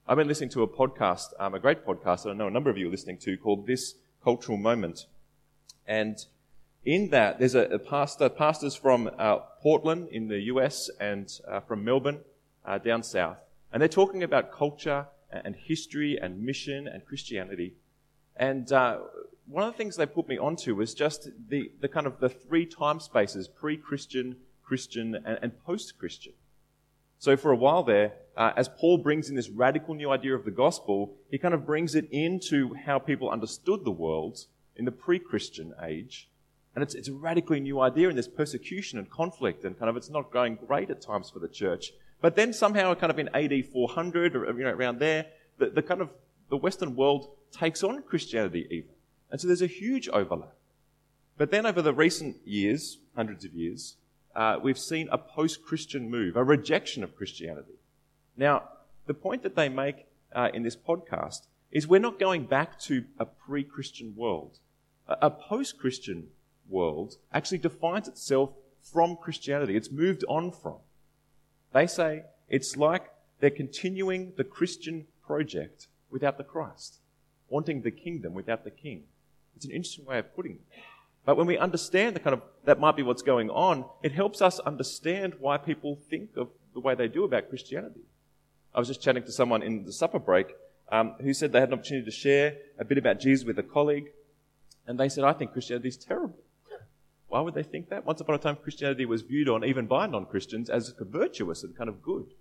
I've 0.06 0.16
been 0.16 0.28
listening 0.28 0.50
to 0.50 0.62
a 0.62 0.68
podcast, 0.68 1.28
um, 1.38 1.54
a 1.54 1.58
great 1.58 1.86
podcast 1.86 2.24
that 2.24 2.30
I 2.30 2.32
know 2.32 2.46
a 2.46 2.50
number 2.50 2.70
of 2.70 2.78
you 2.78 2.88
are 2.88 2.90
listening 2.90 3.18
to 3.18 3.36
called 3.36 3.66
This 3.66 3.94
Cultural 4.28 4.58
Moment. 4.58 5.06
And 5.86 6.18
in 6.84 7.08
that, 7.08 7.38
there's 7.38 7.54
a, 7.54 7.62
a 7.78 7.78
pastor, 7.78 8.28
pastors 8.28 8.74
from 8.74 9.10
uh, 9.18 9.38
Portland 9.62 10.08
in 10.10 10.28
the 10.28 10.40
US 10.52 10.90
and 11.00 11.26
uh, 11.50 11.60
from 11.60 11.82
Melbourne 11.82 12.20
uh, 12.62 12.76
down 12.76 13.02
south. 13.02 13.38
And 13.72 13.80
they're 13.80 13.88
talking 13.88 14.22
about 14.22 14.52
culture 14.52 15.06
and 15.30 15.56
history 15.56 16.18
and 16.20 16.42
mission 16.42 16.86
and 16.86 17.06
Christianity. 17.06 17.72
And 18.36 18.70
uh, 18.70 18.98
one 19.46 19.64
of 19.64 19.72
the 19.72 19.78
things 19.78 19.96
they 19.96 20.04
put 20.04 20.28
me 20.28 20.36
onto 20.36 20.74
was 20.74 20.92
just 20.92 21.30
the, 21.48 21.72
the 21.80 21.88
kind 21.88 22.06
of 22.06 22.20
the 22.20 22.28
three 22.28 22.66
time 22.66 23.00
spaces 23.00 23.48
pre-Christian, 23.48 24.36
Christian, 24.62 25.14
and, 25.14 25.38
and 25.40 25.64
post-Christian. 25.64 26.34
So 27.18 27.36
for 27.36 27.50
a 27.50 27.56
while 27.56 27.82
there, 27.82 28.12
uh, 28.36 28.52
as 28.56 28.68
Paul 28.68 28.98
brings 28.98 29.28
in 29.28 29.34
this 29.34 29.48
radical 29.48 29.94
new 29.94 30.10
idea 30.10 30.34
of 30.34 30.44
the 30.44 30.52
gospel, 30.52 31.16
he 31.30 31.38
kind 31.38 31.54
of 31.54 31.66
brings 31.66 31.94
it 31.94 32.08
into 32.10 32.74
how 32.74 32.98
people 32.98 33.30
understood 33.30 33.84
the 33.84 33.90
world 33.90 34.46
in 34.76 34.84
the 34.84 34.92
pre-Christian 34.92 35.74
age. 35.82 36.28
And 36.74 36.82
it's, 36.84 36.94
it's 36.94 37.08
a 37.08 37.12
radically 37.12 37.58
new 37.58 37.80
idea 37.80 38.08
in 38.08 38.14
this 38.14 38.28
persecution 38.28 38.98
and 38.98 39.10
conflict 39.10 39.64
and 39.64 39.76
kind 39.76 39.90
of 39.90 39.96
it's 39.96 40.10
not 40.10 40.30
going 40.30 40.54
great 40.54 40.90
at 40.90 41.02
times 41.02 41.28
for 41.28 41.40
the 41.40 41.48
church. 41.48 41.92
But 42.20 42.36
then 42.36 42.52
somehow 42.52 42.94
kind 42.94 43.10
of 43.10 43.18
in 43.18 43.28
AD 43.34 43.66
400 43.72 44.36
or 44.36 44.46
you 44.56 44.64
know, 44.64 44.70
around 44.70 45.00
there, 45.00 45.26
the, 45.58 45.70
the 45.70 45.82
kind 45.82 46.00
of 46.00 46.10
the 46.50 46.56
Western 46.56 46.94
world 46.94 47.30
takes 47.50 47.82
on 47.82 48.02
Christianity 48.02 48.66
even. 48.70 48.90
And 49.30 49.40
so 49.40 49.48
there's 49.48 49.62
a 49.62 49.66
huge 49.66 50.08
overlap. 50.08 50.54
But 51.36 51.50
then 51.50 51.66
over 51.66 51.82
the 51.82 51.92
recent 51.92 52.36
years, 52.46 52.98
hundreds 53.14 53.44
of 53.44 53.54
years, 53.54 53.96
uh, 54.38 54.56
we've 54.62 54.78
seen 54.78 55.08
a 55.10 55.18
post 55.18 55.64
Christian 55.64 56.08
move, 56.08 56.36
a 56.36 56.44
rejection 56.44 57.02
of 57.02 57.16
Christianity. 57.16 57.74
Now, 58.36 58.68
the 59.06 59.14
point 59.14 59.42
that 59.42 59.56
they 59.56 59.68
make 59.68 60.06
uh, 60.32 60.50
in 60.54 60.62
this 60.62 60.76
podcast 60.76 61.48
is 61.72 61.88
we're 61.88 61.98
not 61.98 62.20
going 62.20 62.44
back 62.46 62.78
to 62.82 63.04
a 63.18 63.26
pre 63.26 63.64
Christian 63.64 64.14
world. 64.14 64.60
A, 65.08 65.16
a 65.22 65.30
post 65.30 65.76
Christian 65.76 66.28
world 66.68 67.16
actually 67.32 67.58
defines 67.58 68.06
itself 68.06 68.50
from 68.80 69.16
Christianity, 69.16 69.76
it's 69.76 69.90
moved 69.90 70.24
on 70.28 70.52
from. 70.52 70.76
They 71.72 71.88
say 71.88 72.22
it's 72.48 72.76
like 72.76 73.10
they're 73.40 73.50
continuing 73.50 74.34
the 74.36 74.44
Christian 74.44 75.06
project 75.26 75.88
without 76.10 76.38
the 76.38 76.44
Christ, 76.44 77.00
wanting 77.48 77.82
the 77.82 77.90
kingdom 77.90 78.34
without 78.34 78.62
the 78.62 78.70
king. 78.70 79.02
It's 79.56 79.64
an 79.64 79.72
interesting 79.72 80.04
way 80.04 80.20
of 80.20 80.32
putting 80.36 80.52
it. 80.52 80.60
But 81.24 81.36
when 81.36 81.46
we 81.46 81.58
understand 81.58 82.16
the 82.16 82.20
kind 82.20 82.34
of, 82.34 82.42
that 82.64 82.80
might 82.80 82.96
be 82.96 83.02
what's 83.02 83.22
going 83.22 83.50
on, 83.50 83.84
it 84.02 84.12
helps 84.12 84.40
us 84.40 84.58
understand 84.60 85.34
why 85.38 85.58
people 85.58 85.98
think 86.08 86.36
of 86.36 86.48
the 86.72 86.80
way 86.80 86.94
they 86.94 87.08
do 87.08 87.24
about 87.24 87.48
Christianity. 87.48 88.00
I 88.74 88.78
was 88.78 88.88
just 88.88 89.02
chatting 89.02 89.24
to 89.24 89.32
someone 89.32 89.62
in 89.62 89.84
the 89.84 89.92
supper 89.92 90.18
break 90.18 90.54
um, 90.90 91.16
who 91.20 91.34
said 91.34 91.52
they 91.52 91.60
had 91.60 91.68
an 91.68 91.74
opportunity 91.74 92.04
to 92.04 92.10
share 92.10 92.56
a 92.78 92.84
bit 92.84 92.98
about 92.98 93.20
Jesus 93.20 93.46
with 93.46 93.58
a 93.58 93.62
colleague, 93.62 94.10
and 94.86 94.98
they 94.98 95.08
said, 95.08 95.24
I 95.24 95.32
think 95.32 95.52
Christianity 95.52 95.88
is 95.88 95.96
terrible. 95.96 96.38
Why 97.26 97.40
would 97.40 97.54
they 97.54 97.62
think 97.62 97.90
that? 97.90 98.06
Once 98.06 98.22
upon 98.22 98.36
a 98.36 98.38
time, 98.38 98.56
Christianity 98.56 99.04
was 99.04 99.20
viewed 99.20 99.50
on, 99.50 99.62
even 99.62 99.86
by 99.86 100.06
non 100.06 100.24
Christians, 100.24 100.70
as 100.70 100.94
virtuous 100.98 101.62
and 101.62 101.76
kind 101.76 101.90
of 101.90 102.02
good, 102.02 102.32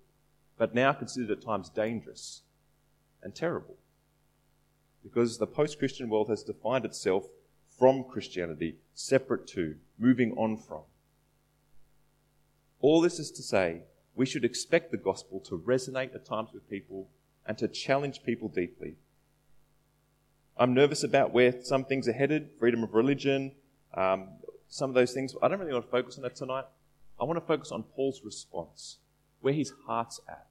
but 0.57 0.73
now 0.73 0.93
considered 0.93 1.31
at 1.31 1.43
times 1.43 1.69
dangerous 1.69 2.43
and 3.21 3.35
terrible 3.35 3.75
because 5.07 5.37
the 5.37 5.47
post 5.47 5.79
Christian 5.79 6.09
world 6.09 6.29
has 6.29 6.43
defined 6.43 6.85
itself 6.85 7.25
from 7.77 8.03
Christianity, 8.03 8.77
separate 8.93 9.47
to, 9.47 9.75
moving 9.99 10.33
on 10.33 10.57
from. 10.57 10.81
All 12.79 13.01
this 13.01 13.19
is 13.19 13.31
to 13.31 13.43
say, 13.43 13.81
we 14.15 14.25
should 14.25 14.45
expect 14.45 14.91
the 14.91 14.97
gospel 14.97 15.39
to 15.41 15.57
resonate 15.57 16.13
at 16.15 16.25
times 16.25 16.49
with 16.53 16.69
people 16.69 17.09
and 17.45 17.57
to 17.57 17.67
challenge 17.67 18.23
people 18.23 18.49
deeply. 18.49 18.95
I'm 20.57 20.73
nervous 20.73 21.03
about 21.03 21.33
where 21.33 21.61
some 21.61 21.85
things 21.85 22.07
are 22.07 22.13
headed 22.13 22.49
freedom 22.59 22.83
of 22.83 22.93
religion, 22.93 23.51
um, 23.93 24.29
some 24.67 24.89
of 24.89 24.95
those 24.95 25.13
things. 25.13 25.35
I 25.41 25.47
don't 25.47 25.59
really 25.59 25.73
want 25.73 25.85
to 25.85 25.91
focus 25.91 26.17
on 26.17 26.23
that 26.23 26.35
tonight. 26.35 26.65
I 27.19 27.23
want 27.23 27.37
to 27.37 27.45
focus 27.45 27.71
on 27.71 27.83
Paul's 27.83 28.21
response, 28.23 28.97
where 29.41 29.53
his 29.53 29.71
heart's 29.85 30.19
at, 30.27 30.47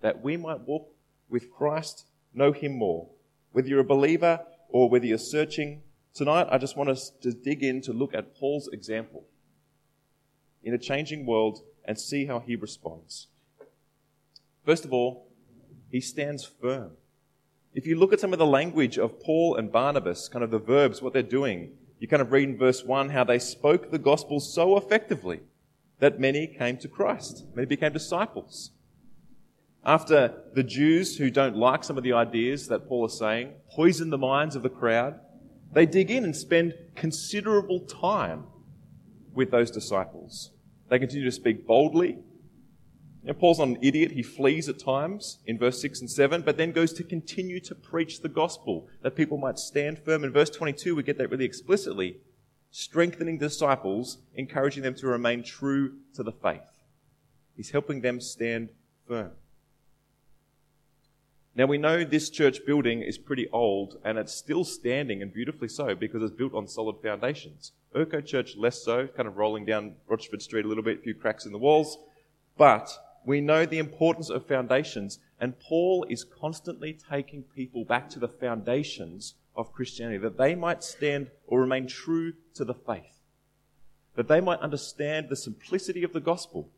that 0.00 0.22
we 0.22 0.36
might 0.36 0.60
walk 0.60 0.88
with 1.28 1.50
Christ, 1.50 2.06
know 2.34 2.52
him 2.52 2.72
more, 2.78 3.08
whether 3.52 3.68
you're 3.68 3.80
a 3.80 3.84
believer 3.84 4.40
or 4.68 4.88
whether 4.88 5.06
you're 5.06 5.18
searching, 5.18 5.82
tonight 6.14 6.48
I 6.50 6.58
just 6.58 6.76
want 6.76 6.90
us 6.90 7.10
to 7.22 7.32
dig 7.32 7.62
in 7.62 7.80
to 7.82 7.92
look 7.92 8.14
at 8.14 8.36
Paul's 8.36 8.68
example 8.68 9.24
in 10.62 10.74
a 10.74 10.78
changing 10.78 11.26
world 11.26 11.60
and 11.84 11.98
see 11.98 12.26
how 12.26 12.40
he 12.40 12.56
responds. 12.56 13.28
First 14.64 14.84
of 14.84 14.92
all, 14.92 15.28
he 15.90 16.00
stands 16.00 16.44
firm. 16.44 16.92
If 17.74 17.86
you 17.86 17.96
look 17.96 18.12
at 18.12 18.20
some 18.20 18.32
of 18.32 18.38
the 18.38 18.46
language 18.46 18.98
of 18.98 19.20
Paul 19.20 19.56
and 19.56 19.72
Barnabas, 19.72 20.28
kind 20.28 20.44
of 20.44 20.50
the 20.50 20.58
verbs, 20.58 21.02
what 21.02 21.12
they're 21.12 21.22
doing, 21.22 21.72
you 21.98 22.08
kind 22.08 22.22
of 22.22 22.32
read 22.32 22.48
in 22.48 22.58
verse 22.58 22.84
1 22.84 23.10
how 23.10 23.24
they 23.24 23.38
spoke 23.38 23.90
the 23.90 23.98
gospel 23.98 24.40
so 24.40 24.76
effectively 24.76 25.40
that 25.98 26.20
many 26.20 26.46
came 26.46 26.76
to 26.78 26.88
Christ. 26.88 27.44
Many 27.54 27.66
became 27.66 27.92
disciples. 27.92 28.72
After 29.84 30.34
the 30.54 30.62
Jews 30.62 31.16
who 31.16 31.30
don't 31.30 31.56
like 31.56 31.82
some 31.82 31.96
of 31.96 32.04
the 32.04 32.12
ideas 32.12 32.68
that 32.68 32.88
Paul 32.88 33.06
is 33.06 33.18
saying 33.18 33.52
poison 33.70 34.10
the 34.10 34.18
minds 34.18 34.54
of 34.54 34.62
the 34.62 34.68
crowd, 34.68 35.18
they 35.72 35.86
dig 35.86 36.10
in 36.10 36.24
and 36.24 36.36
spend 36.36 36.74
considerable 36.94 37.80
time 37.80 38.44
with 39.34 39.50
those 39.50 39.70
disciples. 39.70 40.50
They 40.88 40.98
continue 40.98 41.24
to 41.24 41.32
speak 41.32 41.66
boldly. 41.66 42.18
Now, 43.24 43.34
Paul's 43.34 43.60
not 43.60 43.68
an 43.68 43.78
idiot. 43.80 44.12
He 44.12 44.22
flees 44.22 44.68
at 44.68 44.80
times 44.80 45.38
in 45.46 45.56
verse 45.56 45.80
6 45.80 46.00
and 46.00 46.10
7, 46.10 46.42
but 46.42 46.56
then 46.56 46.72
goes 46.72 46.92
to 46.94 47.04
continue 47.04 47.60
to 47.60 47.74
preach 47.74 48.20
the 48.20 48.28
gospel 48.28 48.88
that 49.02 49.14
people 49.14 49.38
might 49.38 49.58
stand 49.58 50.00
firm. 50.00 50.24
In 50.24 50.32
verse 50.32 50.50
22, 50.50 50.96
we 50.96 51.02
get 51.02 51.18
that 51.18 51.30
really 51.30 51.44
explicitly 51.44 52.16
strengthening 52.72 53.38
disciples, 53.38 54.18
encouraging 54.34 54.82
them 54.82 54.94
to 54.96 55.06
remain 55.06 55.42
true 55.42 55.92
to 56.14 56.22
the 56.22 56.32
faith. 56.32 56.72
He's 57.56 57.70
helping 57.70 58.00
them 58.00 58.20
stand 58.20 58.70
firm. 59.06 59.32
Now 61.54 61.66
we 61.66 61.76
know 61.76 62.02
this 62.02 62.30
church 62.30 62.64
building 62.64 63.02
is 63.02 63.18
pretty 63.18 63.46
old 63.50 63.98
and 64.04 64.16
it's 64.16 64.32
still 64.32 64.64
standing 64.64 65.20
and 65.20 65.30
beautifully 65.30 65.68
so 65.68 65.94
because 65.94 66.22
it's 66.22 66.32
built 66.32 66.54
on 66.54 66.66
solid 66.66 66.96
foundations. 67.02 67.72
Erko 67.94 68.24
Church 68.24 68.56
less 68.56 68.82
so, 68.82 69.06
kind 69.06 69.28
of 69.28 69.36
rolling 69.36 69.66
down 69.66 69.96
Rochford 70.08 70.40
Street 70.40 70.64
a 70.64 70.68
little 70.68 70.82
bit, 70.82 71.00
a 71.00 71.02
few 71.02 71.14
cracks 71.14 71.44
in 71.44 71.52
the 71.52 71.58
walls. 71.58 71.98
But 72.56 72.88
we 73.26 73.42
know 73.42 73.66
the 73.66 73.78
importance 73.78 74.30
of 74.30 74.46
foundations 74.46 75.18
and 75.38 75.58
Paul 75.60 76.06
is 76.08 76.24
constantly 76.24 76.96
taking 77.10 77.42
people 77.42 77.84
back 77.84 78.08
to 78.10 78.18
the 78.18 78.28
foundations 78.28 79.34
of 79.54 79.74
Christianity 79.74 80.18
that 80.18 80.38
they 80.38 80.54
might 80.54 80.82
stand 80.82 81.30
or 81.46 81.60
remain 81.60 81.86
true 81.86 82.32
to 82.54 82.64
the 82.64 82.74
faith. 82.74 83.20
That 84.14 84.28
they 84.28 84.40
might 84.40 84.60
understand 84.60 85.28
the 85.28 85.36
simplicity 85.36 86.02
of 86.02 86.14
the 86.14 86.20
gospel. 86.20 86.70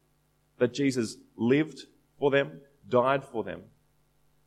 That 0.59 0.75
Jesus 0.75 1.16
lived 1.37 1.83
for 2.19 2.33
them, 2.33 2.61
died 2.88 3.25
for 3.25 3.45
them, 3.45 3.62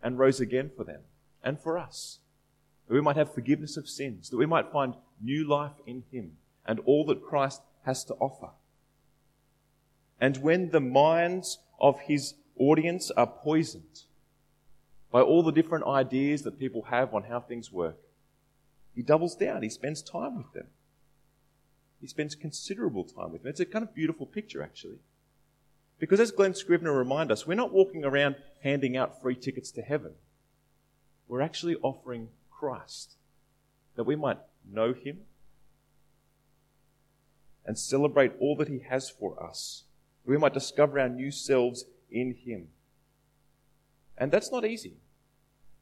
and 0.01 0.17
rose 0.17 0.39
again 0.39 0.71
for 0.75 0.83
them 0.83 1.01
and 1.43 1.59
for 1.59 1.77
us. 1.77 2.19
That 2.87 2.93
we 2.93 3.01
might 3.01 3.17
have 3.17 3.33
forgiveness 3.33 3.77
of 3.77 3.89
sins, 3.89 4.29
that 4.29 4.37
we 4.37 4.45
might 4.45 4.71
find 4.71 4.95
new 5.21 5.47
life 5.47 5.73
in 5.85 6.03
Him 6.11 6.37
and 6.65 6.79
all 6.81 7.05
that 7.05 7.23
Christ 7.23 7.61
has 7.85 8.03
to 8.05 8.13
offer. 8.15 8.49
And 10.19 10.37
when 10.37 10.71
the 10.71 10.79
minds 10.79 11.59
of 11.79 11.99
His 12.01 12.35
audience 12.57 13.11
are 13.11 13.27
poisoned 13.27 14.03
by 15.11 15.21
all 15.21 15.43
the 15.43 15.51
different 15.51 15.85
ideas 15.85 16.41
that 16.43 16.59
people 16.59 16.83
have 16.83 17.13
on 17.13 17.23
how 17.23 17.39
things 17.39 17.71
work, 17.71 17.97
He 18.95 19.01
doubles 19.01 19.35
down. 19.35 19.63
He 19.63 19.69
spends 19.69 20.01
time 20.01 20.37
with 20.37 20.51
them. 20.53 20.67
He 21.99 22.07
spends 22.07 22.35
considerable 22.35 23.03
time 23.03 23.31
with 23.31 23.43
them. 23.43 23.49
It's 23.49 23.59
a 23.59 23.65
kind 23.65 23.83
of 23.83 23.95
beautiful 23.95 24.25
picture, 24.25 24.61
actually. 24.61 24.99
Because 25.99 26.19
as 26.19 26.31
Glen 26.31 26.53
Scrivener 26.53 26.93
reminded 26.93 27.33
us, 27.33 27.47
we're 27.47 27.55
not 27.55 27.73
walking 27.73 28.05
around 28.05 28.35
handing 28.63 28.95
out 28.95 29.21
free 29.21 29.35
tickets 29.35 29.71
to 29.71 29.81
heaven. 29.81 30.13
We're 31.27 31.41
actually 31.41 31.75
offering 31.77 32.29
Christ 32.51 33.15
that 33.95 34.05
we 34.05 34.15
might 34.15 34.37
know 34.69 34.93
him 34.93 35.21
and 37.65 37.77
celebrate 37.77 38.33
all 38.39 38.55
that 38.57 38.67
he 38.67 38.79
has 38.89 39.09
for 39.09 39.43
us. 39.43 39.83
We 40.25 40.37
might 40.37 40.53
discover 40.53 40.99
our 40.99 41.09
new 41.09 41.31
selves 41.31 41.85
in 42.11 42.35
him. 42.45 42.67
And 44.17 44.31
that's 44.31 44.51
not 44.51 44.65
easy. 44.65 44.93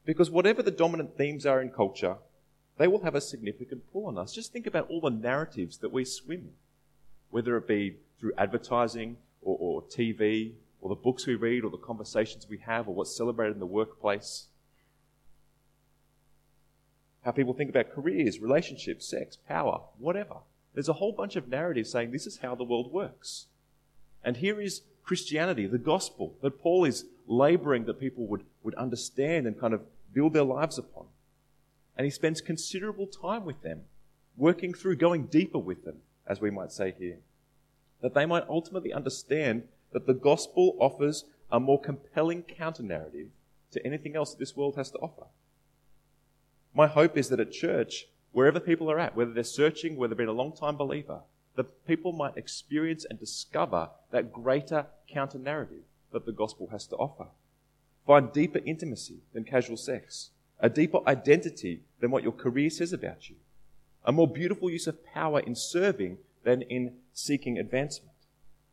Because 0.04 0.30
whatever 0.30 0.62
the 0.62 0.70
dominant 0.70 1.16
themes 1.16 1.46
are 1.46 1.60
in 1.60 1.70
culture, 1.70 2.16
they 2.78 2.86
will 2.86 3.02
have 3.02 3.14
a 3.14 3.20
significant 3.20 3.90
pull 3.92 4.06
on 4.06 4.18
us. 4.18 4.34
Just 4.34 4.52
think 4.52 4.66
about 4.66 4.88
all 4.88 5.00
the 5.00 5.10
narratives 5.10 5.78
that 5.78 5.92
we 5.92 6.04
swim 6.04 6.40
in, 6.40 6.52
whether 7.30 7.56
it 7.56 7.66
be 7.66 7.96
through 8.18 8.32
advertising 8.38 9.16
or, 9.76 9.82
TV 9.82 10.52
or 10.80 10.88
the 10.88 10.94
books 10.94 11.26
we 11.26 11.34
read 11.34 11.64
or 11.64 11.70
the 11.70 11.76
conversations 11.76 12.48
we 12.48 12.58
have 12.58 12.88
or 12.88 12.94
what's 12.94 13.16
celebrated 13.16 13.54
in 13.54 13.60
the 13.60 13.66
workplace. 13.66 14.46
How 17.24 17.32
people 17.32 17.54
think 17.54 17.70
about 17.70 17.92
careers, 17.92 18.38
relationships, 18.38 19.06
sex, 19.06 19.36
power, 19.48 19.80
whatever. 19.98 20.36
There's 20.74 20.88
a 20.88 20.94
whole 20.94 21.12
bunch 21.12 21.36
of 21.36 21.48
narratives 21.48 21.90
saying 21.90 22.10
this 22.10 22.26
is 22.26 22.38
how 22.38 22.54
the 22.54 22.64
world 22.64 22.92
works. 22.92 23.46
And 24.24 24.38
here 24.38 24.60
is 24.60 24.82
Christianity, 25.02 25.66
the 25.66 25.78
gospel, 25.78 26.36
that 26.42 26.60
Paul 26.60 26.84
is 26.84 27.04
laboring 27.26 27.84
that 27.84 28.00
people 28.00 28.26
would, 28.26 28.44
would 28.62 28.74
understand 28.74 29.46
and 29.46 29.58
kind 29.58 29.74
of 29.74 29.82
build 30.12 30.32
their 30.32 30.44
lives 30.44 30.78
upon. 30.78 31.06
And 31.96 32.04
he 32.04 32.10
spends 32.10 32.40
considerable 32.40 33.06
time 33.06 33.44
with 33.44 33.62
them, 33.62 33.82
working 34.36 34.72
through, 34.72 34.96
going 34.96 35.26
deeper 35.26 35.58
with 35.58 35.84
them, 35.84 35.96
as 36.26 36.40
we 36.40 36.50
might 36.50 36.72
say 36.72 36.94
here 36.98 37.18
that 38.02 38.14
they 38.14 38.26
might 38.26 38.48
ultimately 38.48 38.92
understand 38.92 39.64
that 39.92 40.06
the 40.06 40.14
gospel 40.14 40.76
offers 40.80 41.24
a 41.50 41.60
more 41.60 41.80
compelling 41.80 42.42
counter 42.42 42.82
narrative 42.82 43.28
to 43.70 43.84
anything 43.86 44.16
else 44.16 44.32
that 44.32 44.38
this 44.38 44.56
world 44.56 44.76
has 44.76 44.90
to 44.90 44.98
offer. 44.98 45.26
My 46.74 46.86
hope 46.86 47.16
is 47.16 47.28
that 47.28 47.40
at 47.40 47.52
church, 47.52 48.06
wherever 48.32 48.60
people 48.60 48.90
are 48.90 48.98
at, 48.98 49.16
whether 49.16 49.32
they're 49.32 49.44
searching, 49.44 49.96
whether 49.96 50.14
they've 50.14 50.18
been 50.18 50.28
a 50.28 50.32
long 50.32 50.52
time 50.52 50.76
believer, 50.76 51.20
that 51.56 51.86
people 51.86 52.12
might 52.12 52.36
experience 52.36 53.06
and 53.08 53.18
discover 53.18 53.88
that 54.10 54.32
greater 54.32 54.86
counter 55.08 55.38
narrative 55.38 55.84
that 56.12 56.26
the 56.26 56.32
gospel 56.32 56.68
has 56.70 56.86
to 56.86 56.96
offer. 56.96 57.26
Find 58.06 58.32
deeper 58.32 58.60
intimacy 58.64 59.20
than 59.32 59.44
casual 59.44 59.76
sex, 59.76 60.30
a 60.60 60.68
deeper 60.68 61.00
identity 61.06 61.80
than 62.00 62.10
what 62.10 62.22
your 62.22 62.32
career 62.32 62.70
says 62.70 62.92
about 62.92 63.28
you, 63.28 63.36
a 64.04 64.12
more 64.12 64.28
beautiful 64.28 64.70
use 64.70 64.86
of 64.86 65.04
power 65.04 65.40
in 65.40 65.54
serving 65.54 66.18
than 66.46 66.62
in 66.62 66.92
seeking 67.12 67.58
advancement. 67.58 68.14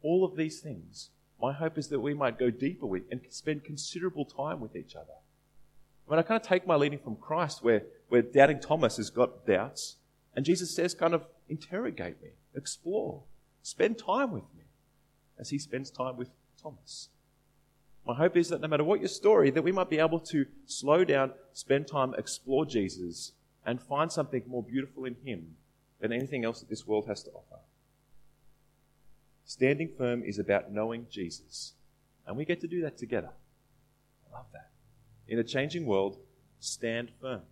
All 0.04 0.24
of 0.24 0.38
these 0.38 0.62
things, 0.62 1.10
my 1.42 1.52
hope 1.52 1.76
is 1.80 1.88
that 1.88 2.02
we 2.02 2.14
might 2.14 2.38
go 2.38 2.52
deeper 2.52 2.86
with 2.86 3.02
and 3.10 3.20
spend 3.30 3.64
considerable 3.64 4.26
time 4.26 4.60
with 4.60 4.76
each 4.76 4.96
other. 4.96 5.16
I 6.08 6.12
mean, 6.12 6.20
I 6.20 6.22
kind 6.22 6.40
of 6.40 6.48
take 6.48 6.68
my 6.68 6.76
leading 6.76 7.00
from 7.00 7.16
Christ 7.16 7.64
where, 7.64 7.82
where 8.10 8.22
doubting 8.22 8.60
Thomas 8.60 8.98
has 8.98 9.10
got 9.10 9.48
doubts, 9.48 9.96
and 10.36 10.46
Jesus 10.46 10.76
says, 10.76 10.94
kind 10.94 11.16
of 11.16 11.26
interrogate 11.50 12.22
me, 12.22 12.30
explore, 12.54 13.24
spend 13.64 13.98
time 13.98 14.32
with 14.32 14.44
me 14.56 14.66
as 15.40 15.50
he 15.50 15.58
spends 15.58 15.90
time 15.90 16.16
with 16.16 16.30
Thomas. 16.62 17.10
My 18.06 18.14
hope 18.14 18.38
is 18.38 18.50
that 18.50 18.62
no 18.62 18.68
matter 18.68 18.84
what 18.84 19.00
your 19.00 19.10
story, 19.10 19.50
that 19.50 19.64
we 19.64 19.72
might 19.72 19.90
be 19.90 19.98
able 19.98 20.20
to 20.20 20.46
slow 20.68 21.04
down, 21.04 21.32
spend 21.54 21.88
time, 21.88 22.14
explore 22.20 22.68
Jesus, 22.68 23.32
and 23.66 23.82
find 23.82 24.12
something 24.12 24.44
more 24.46 24.62
beautiful 24.62 25.06
in 25.06 25.16
him 25.26 25.56
than 26.04 26.12
anything 26.12 26.44
else 26.44 26.60
that 26.60 26.68
this 26.70 26.86
world 26.86 27.08
has 27.08 27.24
to 27.24 27.32
offer. 27.32 27.62
Standing 29.46 29.90
firm 29.98 30.22
is 30.22 30.38
about 30.38 30.70
knowing 30.70 31.08
Jesus. 31.10 31.76
And 32.28 32.36
we 32.36 32.44
get 32.44 32.60
to 32.60 32.68
do 32.68 32.82
that 32.82 32.98
together. 32.98 33.30
I 34.28 34.38
love 34.38 34.48
that. 34.52 34.70
In 35.30 35.40
a 35.40 35.46
changing 35.46 35.86
world, 35.86 36.18
stand 36.60 37.10
firm. 37.22 37.44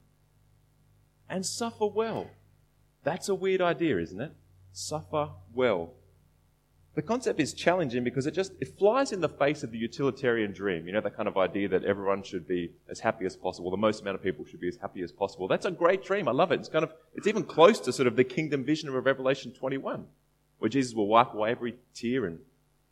And 1.29 1.45
suffer 1.45 1.85
well. 1.85 2.29
That's 3.03 3.29
a 3.29 3.35
weird 3.35 3.61
idea, 3.61 3.97
isn't 3.97 4.19
it? 4.19 4.33
Suffer 4.73 5.29
well. 5.53 5.93
The 6.93 7.01
concept 7.01 7.39
is 7.39 7.53
challenging 7.53 8.03
because 8.03 8.27
it 8.27 8.33
just 8.33 8.51
it 8.59 8.77
flies 8.77 9.13
in 9.13 9.21
the 9.21 9.29
face 9.29 9.63
of 9.63 9.71
the 9.71 9.77
utilitarian 9.77 10.51
dream. 10.51 10.85
You 10.85 10.91
know, 10.91 10.99
that 10.99 11.15
kind 11.15 11.29
of 11.29 11.37
idea 11.37 11.69
that 11.69 11.85
everyone 11.85 12.21
should 12.21 12.45
be 12.45 12.71
as 12.89 12.99
happy 12.99 13.25
as 13.25 13.37
possible, 13.37 13.71
the 13.71 13.77
most 13.77 14.01
amount 14.01 14.15
of 14.15 14.23
people 14.23 14.43
should 14.45 14.59
be 14.59 14.67
as 14.67 14.75
happy 14.75 15.01
as 15.01 15.11
possible. 15.11 15.47
That's 15.47 15.65
a 15.65 15.71
great 15.71 16.03
dream. 16.03 16.27
I 16.27 16.31
love 16.31 16.51
it. 16.51 16.59
It's 16.59 16.67
kind 16.67 16.83
of 16.83 16.93
it's 17.15 17.27
even 17.27 17.43
close 17.43 17.79
to 17.81 17.93
sort 17.93 18.07
of 18.07 18.17
the 18.17 18.25
kingdom 18.25 18.65
vision 18.65 18.89
of 18.89 19.05
Revelation 19.05 19.53
21, 19.53 20.05
where 20.59 20.69
Jesus 20.69 20.93
will 20.93 21.07
wipe 21.07 21.33
away 21.33 21.51
every 21.51 21.75
tear 21.93 22.25
and 22.25 22.39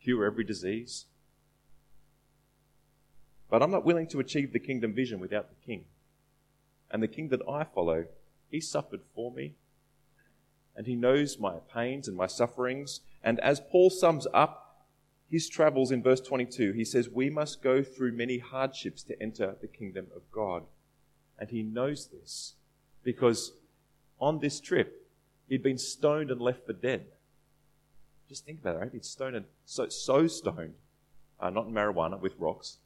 cure 0.02 0.26
every 0.26 0.46
disease. 0.46 1.06
But 3.50 3.62
I'm 3.62 3.72
not 3.72 3.84
willing 3.84 4.08
to 4.08 4.20
achieve 4.22 4.54
the 4.54 4.60
kingdom 4.60 4.94
vision 4.94 5.20
without 5.20 5.50
the 5.50 5.66
king. 5.66 5.86
And 6.90 7.04
the 7.04 7.08
king 7.08 7.30
that 7.30 7.42
I 7.50 7.66
follow, 7.66 8.06
he 8.50 8.62
suffered 8.62 9.02
for 9.14 9.32
me. 9.32 9.56
And 10.76 10.88
he 10.88 10.96
knows 10.96 11.38
my 11.38 11.56
pains 11.74 12.08
and 12.08 12.16
my 12.16 12.28
sufferings 12.28 13.02
and 13.24 13.40
as 13.40 13.60
Paul 13.60 13.90
sums 13.90 14.28
up 14.34 14.70
his 15.30 15.48
travels 15.48 15.92
in 15.92 16.02
verse 16.02 16.22
22, 16.22 16.72
he 16.72 16.84
says, 16.84 17.10
We 17.10 17.30
must 17.30 17.62
go 17.62 17.84
through 17.84 18.14
many 18.14 18.40
hardships 18.40 19.04
to 19.04 19.22
enter 19.22 19.56
the 19.62 19.68
kingdom 19.68 20.08
of 20.16 20.24
God. 20.32 20.64
And 21.38 21.50
he 21.50 21.62
knows 21.62 22.08
this 22.08 22.56
because 23.04 23.54
on 24.20 24.40
this 24.40 24.60
trip, 24.60 25.08
he'd 25.48 25.64
been 25.64 25.78
stoned 25.78 26.32
and 26.32 26.42
left 26.42 26.66
for 26.66 26.74
dead. 26.74 27.06
Just 28.28 28.46
think 28.46 28.60
about 28.60 28.76
it, 28.76 28.80
right? 28.80 28.92
He'd 28.92 29.06
stoned 29.06 29.36
and 29.36 29.46
so, 29.66 29.88
so 29.90 30.28
stoned, 30.28 30.74
uh, 31.40 31.50
not 31.50 31.68
in 31.68 31.74
marijuana, 31.74 32.20
with 32.20 32.34
rocks, 32.38 32.78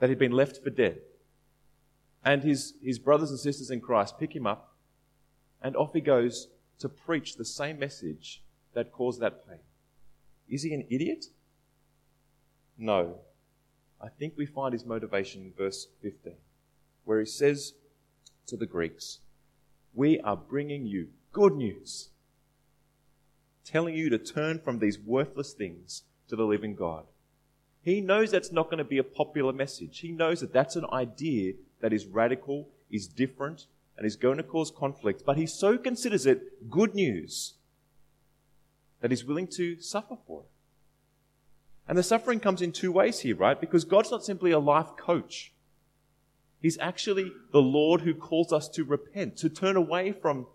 that 0.00 0.08
he'd 0.08 0.18
been 0.18 0.32
left 0.32 0.62
for 0.62 0.70
dead. 0.70 0.98
And 2.24 2.42
his, 2.42 2.74
his 2.82 2.98
brothers 2.98 3.30
and 3.30 3.38
sisters 3.38 3.70
in 3.70 3.80
Christ 3.80 4.18
pick 4.18 4.34
him 4.34 4.46
up, 4.46 4.74
and 5.62 5.76
off 5.76 5.92
he 5.92 6.00
goes 6.00 6.48
to 6.78 6.88
preach 6.88 7.36
the 7.36 7.44
same 7.44 7.78
message 7.78 8.42
that 8.74 8.92
caused 8.92 9.20
that 9.20 9.46
pain. 9.48 9.60
Is 10.48 10.62
he 10.62 10.74
an 10.74 10.84
idiot? 10.90 11.26
No. 12.76 13.16
I 14.00 14.08
think 14.08 14.34
we 14.36 14.46
find 14.46 14.72
his 14.72 14.84
motivation 14.84 15.42
in 15.42 15.52
verse 15.52 15.86
15, 16.02 16.34
where 17.04 17.20
he 17.20 17.26
says 17.26 17.74
to 18.46 18.56
the 18.56 18.66
Greeks, 18.66 19.20
We 19.94 20.20
are 20.20 20.36
bringing 20.36 20.86
you 20.86 21.08
good 21.32 21.54
news, 21.54 22.10
telling 23.64 23.94
you 23.94 24.10
to 24.10 24.18
turn 24.18 24.58
from 24.58 24.78
these 24.78 24.98
worthless 24.98 25.52
things 25.52 26.02
to 26.28 26.36
the 26.36 26.44
living 26.44 26.74
God. 26.74 27.06
He 27.82 28.00
knows 28.00 28.30
that's 28.30 28.52
not 28.52 28.66
going 28.66 28.78
to 28.78 28.84
be 28.84 28.98
a 28.98 29.04
popular 29.04 29.52
message. 29.52 30.00
He 30.00 30.10
knows 30.10 30.40
that 30.40 30.52
that's 30.52 30.76
an 30.76 30.86
idea 30.92 31.54
that 31.80 31.92
is 31.92 32.06
radical, 32.06 32.68
is 32.90 33.06
different, 33.06 33.66
and 33.96 34.06
is 34.06 34.16
going 34.16 34.38
to 34.38 34.42
cause 34.42 34.70
conflict, 34.70 35.22
but 35.24 35.36
he 35.36 35.46
so 35.46 35.78
considers 35.78 36.26
it 36.26 36.70
good 36.70 36.94
news 36.94 37.54
that 39.04 39.10
he's 39.10 39.26
willing 39.26 39.46
to 39.46 39.78
suffer 39.82 40.16
for 40.26 40.40
it. 40.40 40.50
And 41.86 41.98
the 41.98 42.02
suffering 42.02 42.40
comes 42.40 42.62
in 42.62 42.72
two 42.72 42.90
ways 42.90 43.20
here, 43.20 43.36
right? 43.36 43.60
Because 43.60 43.84
God's 43.84 44.10
not 44.10 44.24
simply 44.24 44.50
a 44.50 44.58
life 44.58 44.96
coach. 44.96 45.52
He's 46.62 46.78
actually 46.78 47.30
the 47.52 47.60
Lord 47.60 48.00
who 48.00 48.14
calls 48.14 48.50
us 48.50 48.66
to 48.70 48.82
repent, 48.82 49.36
to 49.36 49.50
turn 49.50 49.76
away 49.76 50.12
from 50.12 50.46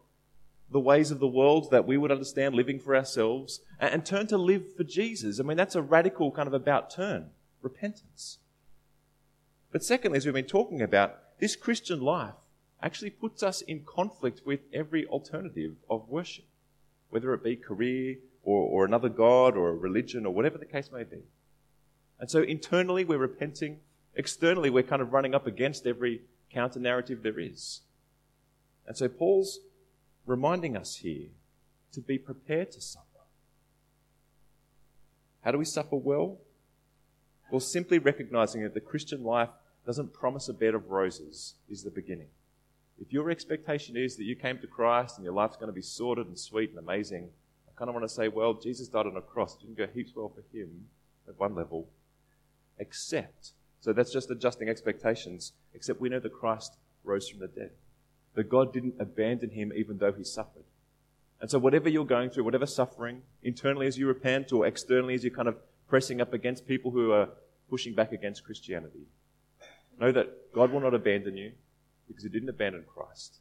the 0.71 0.79
ways 0.79 1.11
of 1.11 1.19
the 1.19 1.27
world 1.27 1.69
that 1.69 1.85
we 1.85 1.95
would 1.95 2.11
understand, 2.11 2.55
living 2.55 2.79
for 2.79 2.95
ourselves, 2.95 3.61
and, 3.79 3.93
and 3.93 4.03
turn 4.03 4.25
to 4.25 4.37
live 4.39 4.75
for 4.75 4.83
Jesus. 4.83 5.39
I 5.39 5.43
mean, 5.43 5.55
that's 5.55 5.75
a 5.75 5.83
radical 5.83 6.31
kind 6.31 6.47
of 6.47 6.53
about 6.55 6.89
turn, 6.89 7.29
repentance. 7.61 8.39
But 9.71 9.83
secondly, 9.83 10.17
as 10.17 10.25
we've 10.25 10.33
been 10.33 10.45
talking 10.45 10.81
about, 10.81 11.37
this 11.39 11.55
Christian 11.55 12.01
life 12.01 12.33
actually 12.81 13.11
puts 13.11 13.43
us 13.43 13.61
in 13.61 13.83
conflict 13.85 14.41
with 14.43 14.61
every 14.73 15.05
alternative 15.05 15.75
of 15.87 16.09
worship, 16.09 16.45
whether 17.11 17.31
it 17.35 17.43
be 17.43 17.55
career 17.55 18.15
or, 18.49 18.63
or 18.63 18.85
another 18.85 19.09
God 19.09 19.55
or 19.55 19.69
a 19.69 19.75
religion 19.75 20.25
or 20.25 20.33
whatever 20.33 20.57
the 20.57 20.65
case 20.65 20.89
may 20.91 21.03
be. 21.03 21.21
And 22.19 22.31
so 22.31 22.41
internally 22.41 23.05
we're 23.05 23.19
repenting, 23.19 23.77
externally 24.15 24.71
we're 24.71 24.83
kind 24.83 25.01
of 25.01 25.13
running 25.13 25.35
up 25.35 25.45
against 25.45 25.85
every 25.85 26.21
counter 26.51 26.79
narrative 26.79 27.21
there 27.21 27.39
is. 27.39 27.81
And 28.87 28.97
so 28.97 29.07
Paul's 29.07 29.59
reminding 30.25 30.75
us 30.75 30.95
here 30.97 31.27
to 31.93 32.01
be 32.01 32.17
prepared 32.17 32.71
to 32.71 32.81
suffer. 32.81 33.05
How 35.43 35.51
do 35.51 35.59
we 35.59 35.65
suffer 35.65 35.95
well? 35.95 36.39
Well, 37.51 37.59
simply 37.59 37.99
recognizing 37.99 38.63
that 38.63 38.73
the 38.73 38.79
Christian 38.79 39.23
life 39.23 39.49
doesn't 39.85 40.13
promise 40.13 40.49
a 40.49 40.53
bed 40.53 40.73
of 40.73 40.89
roses 40.89 41.53
is 41.69 41.83
the 41.83 41.91
beginning. 41.91 42.27
If 42.99 43.13
your 43.13 43.29
expectation 43.29 43.95
is 43.95 44.17
that 44.17 44.25
you 44.25 44.35
came 44.35 44.57
to 44.59 44.67
Christ 44.67 45.17
and 45.17 45.23
your 45.23 45.33
life's 45.33 45.55
going 45.55 45.69
to 45.69 45.73
be 45.73 45.81
sorted 45.81 46.27
and 46.27 46.37
sweet 46.37 46.71
and 46.71 46.79
amazing, 46.79 47.29
kind 47.79 47.89
of 47.89 47.95
want 47.95 48.07
to 48.07 48.13
say, 48.13 48.27
well, 48.27 48.53
Jesus 48.53 48.87
died 48.89 49.07
on 49.07 49.17
a 49.17 49.21
cross. 49.21 49.57
Didn't 49.57 49.77
go 49.77 49.87
heaps 49.87 50.11
well 50.15 50.29
for 50.29 50.43
him 50.55 50.85
at 51.27 51.39
one 51.39 51.55
level. 51.55 51.87
Except, 52.77 53.53
so 53.79 53.93
that's 53.93 54.11
just 54.11 54.29
adjusting 54.29 54.69
expectations, 54.69 55.53
except 55.73 55.99
we 55.99 56.09
know 56.09 56.19
that 56.19 56.33
Christ 56.33 56.77
rose 57.03 57.27
from 57.29 57.39
the 57.39 57.47
dead 57.47 57.71
that 58.39 58.49
God 58.49 58.71
didn't 58.71 58.95
abandon 58.99 59.49
him 59.49 59.73
even 59.75 59.97
though 59.97 60.13
he 60.13 60.23
suffered. 60.23 60.63
And 61.41 61.49
so, 61.49 61.59
whatever 61.59 61.89
you're 61.89 62.05
going 62.05 62.29
through, 62.29 62.43
whatever 62.43 62.65
suffering, 62.65 63.21
internally 63.43 63.87
as 63.87 63.97
you 63.97 64.07
repent 64.07 64.51
or 64.51 64.65
externally 64.65 65.13
as 65.13 65.23
you're 65.23 65.33
kind 65.33 65.47
of 65.47 65.57
pressing 65.87 66.21
up 66.21 66.33
against 66.33 66.67
people 66.67 66.91
who 66.91 67.11
are 67.11 67.29
pushing 67.69 67.93
back 67.93 68.11
against 68.11 68.43
Christianity, 68.43 69.07
know 69.99 70.11
that 70.11 70.53
God 70.53 70.71
will 70.71 70.81
not 70.81 70.93
abandon 70.93 71.37
you 71.37 71.51
because 72.07 72.23
he 72.23 72.29
didn't 72.29 72.49
abandon 72.49 72.83
Christ. 72.87 73.39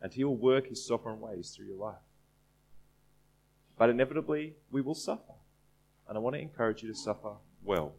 And 0.00 0.12
he 0.12 0.24
will 0.24 0.36
work 0.36 0.68
his 0.68 0.86
sovereign 0.86 1.20
ways 1.20 1.52
through 1.56 1.66
your 1.66 1.76
life. 1.76 2.05
But 3.78 3.90
inevitably, 3.90 4.54
we 4.70 4.80
will 4.80 4.94
suffer. 4.94 5.34
And 6.08 6.16
I 6.16 6.20
want 6.20 6.34
to 6.34 6.40
encourage 6.40 6.82
you 6.82 6.88
to 6.88 6.94
suffer 6.94 7.32
well. 7.64 7.92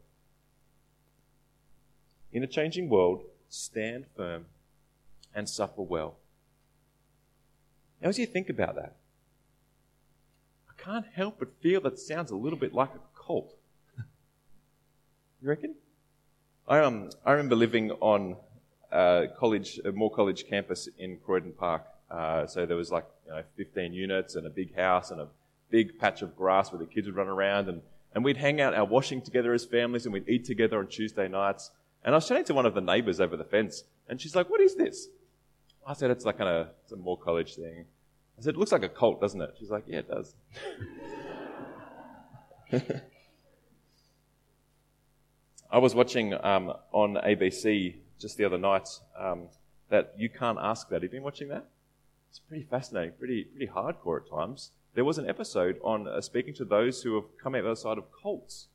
In 2.31 2.43
a 2.43 2.47
changing 2.47 2.89
world, 2.89 3.23
stand 3.49 4.05
firm 4.15 4.45
and 5.35 5.47
suffer 5.47 5.81
well. 5.81 6.15
Now, 8.01 8.09
as 8.09 8.19
you 8.19 8.25
think 8.25 8.49
about 8.49 8.75
that, 8.75 8.95
I 10.69 10.81
can't 10.81 11.05
help 11.13 11.39
but 11.39 11.49
feel 11.61 11.81
that 11.81 11.99
sounds 11.99 12.31
a 12.31 12.35
little 12.35 12.59
bit 12.59 12.73
like 12.73 12.89
a 12.89 12.99
cult. 13.25 13.55
you 15.41 15.49
reckon? 15.49 15.75
I, 16.67 16.79
um, 16.79 17.09
I 17.25 17.31
remember 17.31 17.55
living 17.55 17.91
on 17.91 18.35
a 18.91 19.27
college, 19.37 19.79
a 19.85 19.91
Moore 19.91 20.11
College 20.11 20.47
campus 20.47 20.87
in 20.97 21.17
Croydon 21.17 21.53
Park. 21.53 21.83
Uh, 22.09 22.45
so 22.45 22.65
there 22.65 22.77
was 22.77 22.91
like 22.91 23.05
you 23.25 23.31
know, 23.31 23.43
15 23.55 23.93
units 23.93 24.35
and 24.35 24.45
a 24.45 24.49
big 24.49 24.75
house 24.75 25.11
and 25.11 25.21
a 25.21 25.27
big 25.69 25.99
patch 25.99 26.21
of 26.21 26.35
grass 26.35 26.71
where 26.71 26.79
the 26.79 26.85
kids 26.85 27.07
would 27.07 27.15
run 27.15 27.27
around. 27.27 27.69
And, 27.69 27.81
and 28.13 28.23
we'd 28.23 28.37
hang 28.37 28.61
out 28.61 28.73
our 28.73 28.85
washing 28.85 29.21
together 29.21 29.53
as 29.53 29.65
families 29.65 30.05
and 30.05 30.13
we'd 30.13 30.29
eat 30.29 30.45
together 30.45 30.79
on 30.79 30.87
Tuesday 30.87 31.27
nights. 31.27 31.71
And 32.03 32.13
I 32.13 32.17
was 32.17 32.27
chatting 32.27 32.45
to 32.45 32.53
one 32.53 32.65
of 32.65 32.73
the 32.73 32.81
neighbours 32.81 33.19
over 33.19 33.35
the 33.35 33.43
fence 33.43 33.83
and 34.07 34.21
she's 34.21 34.35
like, 34.35 34.49
What 34.49 34.61
is 34.61 34.75
this? 34.75 35.09
I 35.87 35.93
said, 35.93 36.11
it's 36.11 36.25
like 36.25 36.37
kind 36.37 36.49
of 36.49 36.67
it's 36.83 36.91
a 36.91 36.97
Moore 36.97 37.17
College 37.17 37.55
thing. 37.55 37.85
I 38.37 38.41
said, 38.41 38.55
it 38.55 38.57
looks 38.57 38.73
like 38.73 38.83
a 38.83 38.89
cult, 38.89 39.21
doesn't 39.21 39.41
it? 39.41 39.55
She's 39.57 39.71
like, 39.71 39.85
yeah, 39.87 39.99
it 39.99 40.09
does. 40.09 40.35
I 45.71 45.79
was 45.79 45.95
watching 45.95 46.33
um, 46.33 46.73
on 46.91 47.15
ABC 47.15 47.95
just 48.19 48.37
the 48.37 48.43
other 48.45 48.57
night 48.57 48.87
um, 49.17 49.47
that 49.89 50.13
You 50.17 50.29
Can't 50.29 50.59
Ask 50.61 50.89
That. 50.89 50.95
Have 50.95 51.03
you 51.03 51.09
been 51.09 51.23
watching 51.23 51.47
that? 51.47 51.65
It's 52.29 52.39
pretty 52.39 52.63
fascinating, 52.63 53.13
pretty, 53.17 53.45
pretty 53.45 53.71
hardcore 53.71 54.21
at 54.21 54.29
times. 54.29 54.71
There 54.97 55.05
was 55.05 55.19
an 55.19 55.29
episode 55.29 55.79
on 55.83 56.07
uh, 56.07 56.21
speaking 56.21 56.55
to 56.55 56.65
those 56.65 57.03
who 57.03 57.13
have 57.13 57.25
come 57.37 57.53
out 57.53 57.61
the 57.61 57.67
other 57.67 57.75
side 57.75 57.99
of 57.99 58.05
cults. 58.19 58.65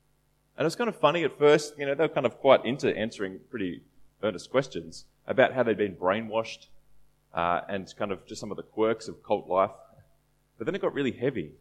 And 0.56 0.62
it 0.62 0.66
was 0.66 0.76
kind 0.76 0.87
of 0.87 0.94
funny 0.94 1.24
at 1.24 1.37
first, 1.37 1.76
you 1.76 1.85
know, 1.85 1.96
they 1.96 2.04
were 2.04 2.14
kind 2.14 2.26
of 2.26 2.38
quite 2.38 2.64
into 2.64 2.96
answering 2.96 3.40
pretty 3.50 3.82
earnest 4.22 4.48
questions 4.48 5.06
about 5.26 5.52
how 5.52 5.64
they'd 5.64 5.76
been 5.76 5.96
brainwashed 5.96 6.68
uh, 7.35 7.62
and 7.68 7.92
kind 7.98 8.12
of 8.12 8.24
just 8.24 8.40
some 8.40 8.52
of 8.52 8.56
the 8.56 8.62
quirks 8.62 9.08
of 9.08 9.20
cult 9.24 9.48
life. 9.48 9.72
But 10.58 10.66
then 10.66 10.76
it 10.76 10.80
got 10.80 10.94
really 10.94 11.11
heavy 11.11 11.54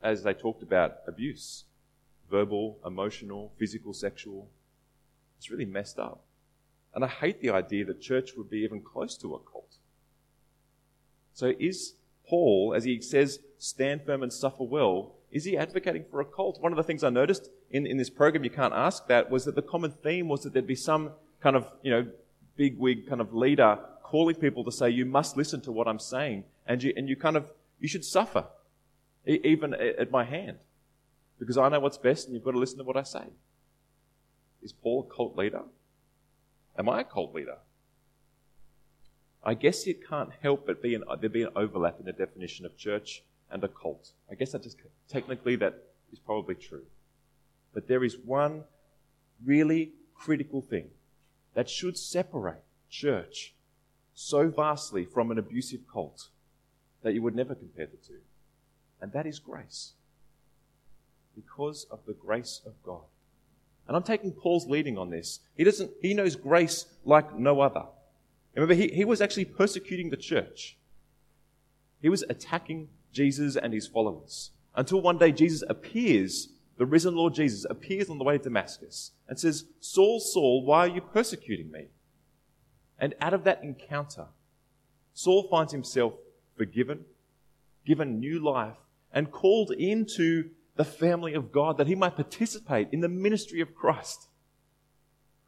as 0.00 0.22
they 0.22 0.32
talked 0.32 0.62
about 0.62 0.98
abuse 1.08 1.64
verbal, 2.30 2.78
emotional, 2.86 3.50
physical, 3.58 3.92
sexual. 3.92 4.48
It's 5.38 5.50
really 5.50 5.64
messed 5.64 5.98
up. 5.98 6.22
And 6.94 7.04
I 7.04 7.08
hate 7.08 7.40
the 7.40 7.50
idea 7.50 7.84
that 7.86 8.00
church 8.00 8.34
would 8.36 8.48
be 8.48 8.58
even 8.58 8.80
close 8.80 9.16
to 9.16 9.34
a 9.34 9.40
cult. 9.40 9.74
So 11.32 11.52
is 11.58 11.94
Paul, 12.28 12.74
as 12.74 12.84
he 12.84 13.00
says, 13.00 13.40
stand 13.58 14.02
firm 14.04 14.22
and 14.22 14.32
suffer 14.32 14.64
well, 14.64 15.14
is 15.30 15.44
he 15.44 15.56
advocating 15.56 16.04
for 16.10 16.20
a 16.20 16.24
cult? 16.24 16.60
One 16.60 16.72
of 16.72 16.76
the 16.76 16.84
things 16.84 17.02
I 17.02 17.10
noticed 17.10 17.50
in, 17.70 17.86
in 17.86 17.96
this 17.96 18.10
program, 18.10 18.44
you 18.44 18.50
can't 18.50 18.72
ask 18.72 19.08
that, 19.08 19.30
was 19.30 19.44
that 19.44 19.56
the 19.56 19.62
common 19.62 19.90
theme 19.90 20.28
was 20.28 20.42
that 20.42 20.52
there'd 20.52 20.66
be 20.66 20.76
some 20.76 21.10
kind 21.40 21.56
of, 21.56 21.66
you 21.82 21.90
know, 21.90 22.06
big 22.56 22.78
wig 22.78 23.08
kind 23.08 23.20
of 23.20 23.34
leader 23.34 23.78
calling 24.02 24.36
people 24.36 24.62
to 24.64 24.70
say, 24.70 24.88
you 24.88 25.04
must 25.04 25.36
listen 25.36 25.60
to 25.62 25.72
what 25.72 25.88
I'm 25.88 25.98
saying, 25.98 26.44
and 26.66 26.82
you, 26.82 26.92
and 26.96 27.08
you 27.08 27.16
kind 27.16 27.36
of, 27.36 27.50
you 27.80 27.88
should 27.88 28.04
suffer, 28.04 28.44
even 29.26 29.74
at 29.74 30.10
my 30.10 30.24
hand, 30.24 30.58
because 31.38 31.58
I 31.58 31.68
know 31.68 31.80
what's 31.80 31.98
best, 31.98 32.26
and 32.26 32.34
you've 32.34 32.44
got 32.44 32.52
to 32.52 32.58
listen 32.58 32.78
to 32.78 32.84
what 32.84 32.96
I 32.96 33.02
say. 33.02 33.24
Is 34.62 34.72
Paul 34.72 35.08
a 35.10 35.14
cult 35.14 35.36
leader? 35.36 35.62
Am 36.78 36.88
I 36.88 37.00
a 37.00 37.04
cult 37.04 37.34
leader? 37.34 37.58
I 39.44 39.54
guess 39.54 39.86
it 39.86 40.08
can't 40.08 40.30
help 40.42 40.66
but 40.66 40.82
be 40.82 40.94
an, 40.94 41.04
there 41.20 41.28
be 41.28 41.42
an 41.42 41.50
overlap 41.54 42.00
in 42.00 42.06
the 42.06 42.12
definition 42.12 42.64
of 42.64 42.78
church 42.78 43.22
and 43.50 43.62
a 43.62 43.68
cult. 43.68 44.12
I 44.30 44.34
guess 44.34 44.52
that 44.52 44.62
just 44.62 44.78
technically 45.08 45.56
that 45.56 45.82
is 46.12 46.18
probably 46.18 46.54
true. 46.54 46.84
But 47.74 47.86
there 47.86 48.04
is 48.04 48.16
one 48.16 48.64
really 49.44 49.92
critical 50.14 50.62
thing 50.62 50.88
that 51.54 51.68
should 51.68 51.98
separate 51.98 52.62
church 52.88 53.54
so 54.14 54.48
vastly 54.48 55.04
from 55.04 55.30
an 55.30 55.38
abusive 55.38 55.80
cult 55.92 56.28
that 57.02 57.12
you 57.12 57.22
would 57.22 57.34
never 57.34 57.54
compare 57.54 57.86
the 57.86 57.96
two. 57.96 58.20
And 59.00 59.12
that 59.12 59.26
is 59.26 59.38
grace. 59.38 59.92
Because 61.34 61.86
of 61.90 62.00
the 62.06 62.14
grace 62.14 62.60
of 62.64 62.72
God. 62.82 63.02
And 63.86 63.96
I'm 63.96 64.02
taking 64.02 64.32
Paul's 64.32 64.66
leading 64.66 64.96
on 64.96 65.10
this. 65.10 65.40
He 65.56 65.64
doesn't, 65.64 65.90
he 66.00 66.14
knows 66.14 66.36
grace 66.36 66.86
like 67.04 67.36
no 67.36 67.60
other. 67.60 67.84
Remember, 68.54 68.74
he, 68.74 68.88
he 68.88 69.04
was 69.04 69.20
actually 69.20 69.46
persecuting 69.46 70.10
the 70.10 70.16
church. 70.16 70.76
He 72.00 72.08
was 72.08 72.24
attacking 72.28 72.88
Jesus 73.12 73.56
and 73.56 73.72
his 73.72 73.86
followers. 73.86 74.50
Until 74.74 75.00
one 75.00 75.18
day 75.18 75.32
Jesus 75.32 75.64
appears, 75.68 76.50
the 76.76 76.86
risen 76.86 77.14
Lord 77.14 77.34
Jesus 77.34 77.64
appears 77.68 78.10
on 78.10 78.18
the 78.18 78.24
way 78.24 78.38
to 78.38 78.44
Damascus 78.44 79.12
and 79.28 79.38
says, 79.38 79.64
Saul, 79.80 80.20
Saul, 80.20 80.64
why 80.64 80.80
are 80.80 80.94
you 80.94 81.00
persecuting 81.00 81.70
me? 81.70 81.86
And 82.98 83.14
out 83.20 83.34
of 83.34 83.44
that 83.44 83.62
encounter, 83.62 84.26
Saul 85.14 85.48
finds 85.48 85.72
himself 85.72 86.14
forgiven, 86.56 87.04
given 87.86 88.20
new 88.20 88.38
life, 88.38 88.76
and 89.12 89.30
called 89.30 89.70
into 89.70 90.50
the 90.76 90.84
family 90.84 91.34
of 91.34 91.52
God 91.52 91.78
that 91.78 91.86
he 91.86 91.94
might 91.94 92.16
participate 92.16 92.88
in 92.92 93.00
the 93.00 93.08
ministry 93.08 93.60
of 93.60 93.74
Christ. 93.74 94.28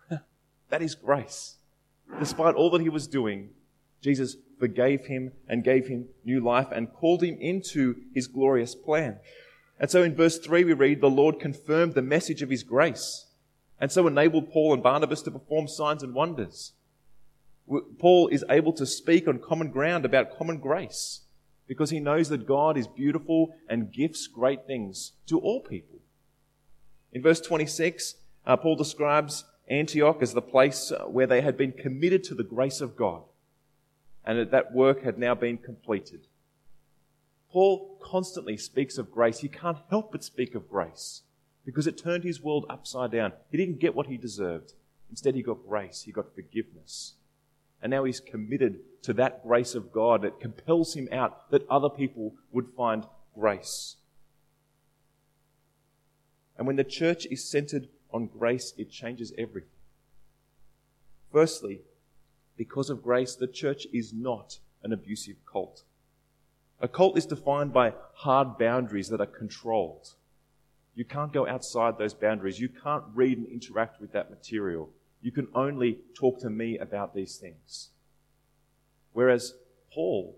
that 0.68 0.82
is 0.82 0.94
grace. 0.94 1.56
Despite 2.18 2.54
all 2.54 2.70
that 2.70 2.80
he 2.80 2.88
was 2.88 3.06
doing, 3.06 3.50
Jesus 4.00 4.36
forgave 4.58 5.06
him 5.06 5.32
and 5.48 5.64
gave 5.64 5.86
him 5.86 6.08
new 6.24 6.40
life 6.40 6.68
and 6.72 6.92
called 6.92 7.22
him 7.22 7.36
into 7.40 7.96
his 8.14 8.26
glorious 8.26 8.74
plan. 8.74 9.18
And 9.78 9.90
so 9.90 10.02
in 10.02 10.14
verse 10.14 10.38
3 10.38 10.64
we 10.64 10.72
read, 10.72 11.00
the 11.00 11.10
Lord 11.10 11.38
confirmed 11.38 11.94
the 11.94 12.02
message 12.02 12.42
of 12.42 12.50
his 12.50 12.62
grace 12.62 13.26
and 13.80 13.92
so 13.92 14.06
enabled 14.06 14.50
Paul 14.50 14.72
and 14.72 14.82
Barnabas 14.82 15.22
to 15.22 15.30
perform 15.30 15.68
signs 15.68 16.02
and 16.02 16.14
wonders. 16.14 16.72
Paul 17.98 18.28
is 18.28 18.44
able 18.48 18.72
to 18.74 18.86
speak 18.86 19.26
on 19.28 19.38
common 19.38 19.70
ground 19.70 20.04
about 20.04 20.36
common 20.38 20.58
grace 20.58 21.22
because 21.66 21.90
he 21.90 22.00
knows 22.00 22.28
that 22.28 22.46
God 22.46 22.76
is 22.76 22.86
beautiful 22.86 23.54
and 23.68 23.92
gifts 23.92 24.28
great 24.28 24.66
things 24.66 25.12
to 25.26 25.38
all 25.38 25.60
people. 25.60 25.98
In 27.12 27.22
verse 27.22 27.40
26, 27.40 28.14
uh, 28.46 28.56
Paul 28.56 28.76
describes 28.76 29.44
Antioch 29.68 30.22
as 30.22 30.34
the 30.34 30.42
place 30.42 30.92
uh, 30.92 31.04
where 31.04 31.26
they 31.26 31.40
had 31.40 31.56
been 31.56 31.72
committed 31.72 32.22
to 32.24 32.34
the 32.34 32.44
grace 32.44 32.80
of 32.80 32.96
God 32.96 33.22
and 34.24 34.38
that 34.38 34.50
that 34.50 34.72
work 34.72 35.02
had 35.02 35.18
now 35.18 35.34
been 35.34 35.58
completed. 35.58 36.26
Paul 37.50 37.98
constantly 38.02 38.56
speaks 38.56 38.98
of 38.98 39.10
grace. 39.10 39.38
He 39.38 39.48
can't 39.48 39.78
help 39.90 40.12
but 40.12 40.24
speak 40.24 40.54
of 40.54 40.68
grace 40.68 41.22
because 41.64 41.86
it 41.86 41.98
turned 41.98 42.24
his 42.24 42.42
world 42.42 42.66
upside 42.68 43.12
down. 43.12 43.32
He 43.50 43.56
didn't 43.56 43.80
get 43.80 43.94
what 43.94 44.06
he 44.06 44.16
deserved. 44.16 44.72
Instead, 45.10 45.34
he 45.34 45.42
got 45.42 45.66
grace, 45.66 46.02
he 46.02 46.12
got 46.12 46.34
forgiveness 46.34 47.14
and 47.82 47.90
now 47.90 48.04
he's 48.04 48.20
committed 48.20 48.80
to 49.02 49.12
that 49.14 49.44
grace 49.44 49.74
of 49.74 49.92
God. 49.92 50.24
It 50.24 50.40
compels 50.40 50.94
him 50.94 51.08
out 51.12 51.50
that 51.50 51.68
other 51.68 51.88
people 51.88 52.34
would 52.50 52.68
find 52.76 53.06
grace. 53.34 53.96
And 56.56 56.66
when 56.66 56.76
the 56.76 56.84
church 56.84 57.26
is 57.30 57.48
centered 57.48 57.88
on 58.12 58.26
grace, 58.26 58.72
it 58.76 58.90
changes 58.90 59.32
everything. 59.36 59.70
Firstly, 61.32 61.80
because 62.56 62.90
of 62.90 63.02
grace, 63.02 63.34
the 63.34 63.46
church 63.46 63.86
is 63.92 64.12
not 64.12 64.58
an 64.82 64.92
abusive 64.92 65.36
cult. 65.50 65.82
A 66.80 66.88
cult 66.88 67.16
is 67.16 67.26
defined 67.26 67.72
by 67.72 67.94
hard 68.14 68.58
boundaries 68.58 69.08
that 69.08 69.20
are 69.20 69.26
controlled. 69.26 70.14
You 70.94 71.04
can't 71.04 71.32
go 71.32 71.46
outside 71.46 71.98
those 71.98 72.14
boundaries. 72.14 72.60
You 72.60 72.68
can't 72.68 73.04
read 73.14 73.38
and 73.38 73.46
interact 73.46 74.00
with 74.00 74.12
that 74.12 74.30
material. 74.30 74.90
You 75.20 75.30
can 75.30 75.48
only 75.54 75.98
talk 76.14 76.40
to 76.40 76.50
me 76.50 76.78
about 76.78 77.14
these 77.14 77.36
things. 77.36 77.90
Whereas 79.12 79.54
Paul 79.92 80.36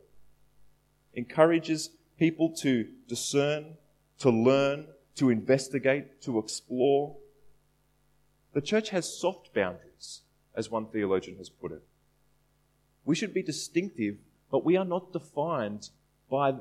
encourages 1.14 1.90
people 2.18 2.50
to 2.56 2.88
discern, 3.08 3.76
to 4.20 4.30
learn, 4.30 4.86
to 5.16 5.30
investigate, 5.30 6.22
to 6.22 6.38
explore. 6.38 7.16
The 8.58 8.66
church 8.66 8.90
has 8.90 9.16
soft 9.16 9.54
boundaries, 9.54 10.22
as 10.52 10.68
one 10.68 10.86
theologian 10.86 11.36
has 11.36 11.48
put 11.48 11.70
it. 11.70 11.84
We 13.04 13.14
should 13.14 13.32
be 13.32 13.40
distinctive, 13.40 14.16
but 14.50 14.64
we 14.64 14.76
are 14.76 14.84
not 14.84 15.12
defined 15.12 15.90
by 16.28 16.54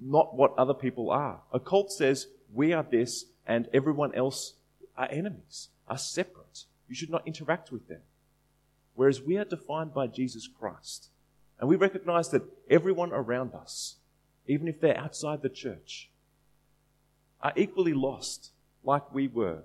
not 0.00 0.34
what 0.34 0.56
other 0.56 0.72
people 0.72 1.10
are. 1.10 1.42
A 1.52 1.60
cult 1.60 1.92
says 1.92 2.28
we 2.50 2.72
are 2.72 2.82
this 2.82 3.26
and 3.46 3.68
everyone 3.74 4.14
else 4.14 4.54
are 4.96 5.06
enemies, 5.10 5.68
are 5.86 5.98
separate. 5.98 6.64
You 6.88 6.94
should 6.94 7.10
not 7.10 7.26
interact 7.26 7.70
with 7.70 7.88
them. 7.88 8.00
Whereas 8.94 9.20
we 9.20 9.36
are 9.36 9.44
defined 9.44 9.92
by 9.92 10.06
Jesus 10.06 10.48
Christ. 10.48 11.10
And 11.60 11.68
we 11.68 11.76
recognize 11.76 12.30
that 12.30 12.48
everyone 12.70 13.12
around 13.12 13.52
us, 13.52 13.96
even 14.46 14.66
if 14.66 14.80
they're 14.80 14.96
outside 14.96 15.42
the 15.42 15.50
church, 15.50 16.08
are 17.42 17.52
equally 17.54 17.92
lost 17.92 18.52
like 18.82 19.12
we 19.12 19.28
were. 19.28 19.64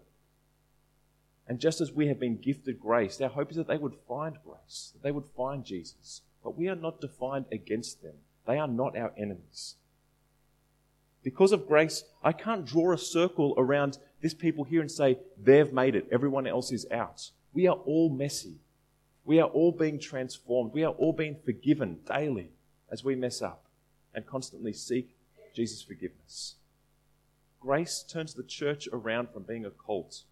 And 1.47 1.60
just 1.60 1.79
as 1.79 1.93
we 1.93 2.07
have 2.07 2.19
been 2.19 2.38
gifted 2.38 2.79
grace, 2.79 3.21
our 3.21 3.29
hope 3.29 3.51
is 3.51 3.57
that 3.57 3.67
they 3.67 3.77
would 3.77 3.95
find 4.07 4.38
grace, 4.45 4.91
that 4.93 5.03
they 5.03 5.12
would 5.12 5.25
find 5.25 5.63
Jesus. 5.63 6.21
But 6.43 6.57
we 6.57 6.67
are 6.67 6.75
not 6.75 7.01
defined 7.01 7.45
against 7.51 8.01
them. 8.03 8.15
They 8.45 8.57
are 8.57 8.67
not 8.67 8.97
our 8.97 9.13
enemies. 9.17 9.75
Because 11.23 11.51
of 11.51 11.67
grace, 11.67 12.03
I 12.23 12.31
can't 12.31 12.65
draw 12.65 12.93
a 12.93 12.97
circle 12.97 13.53
around 13.57 13.97
this 14.21 14.33
people 14.33 14.63
here 14.63 14.81
and 14.81 14.91
say, 14.91 15.19
they've 15.41 15.71
made 15.71 15.95
it, 15.95 16.07
everyone 16.12 16.47
else 16.47 16.71
is 16.71 16.86
out. 16.91 17.31
We 17.53 17.67
are 17.67 17.75
all 17.75 18.10
messy. 18.10 18.55
We 19.25 19.39
are 19.39 19.49
all 19.49 19.71
being 19.71 19.99
transformed. 19.99 20.73
We 20.73 20.83
are 20.83 20.93
all 20.93 21.13
being 21.13 21.38
forgiven 21.43 21.99
daily 22.05 22.51
as 22.89 23.03
we 23.03 23.15
mess 23.15 23.41
up 23.41 23.65
and 24.13 24.25
constantly 24.25 24.73
seek 24.73 25.17
Jesus' 25.53 25.81
forgiveness. 25.81 26.55
Grace 27.60 28.03
turns 28.07 28.33
the 28.33 28.43
church 28.43 28.88
around 28.93 29.29
from 29.29 29.43
being 29.43 29.65
a 29.65 29.69
cult 29.69 30.23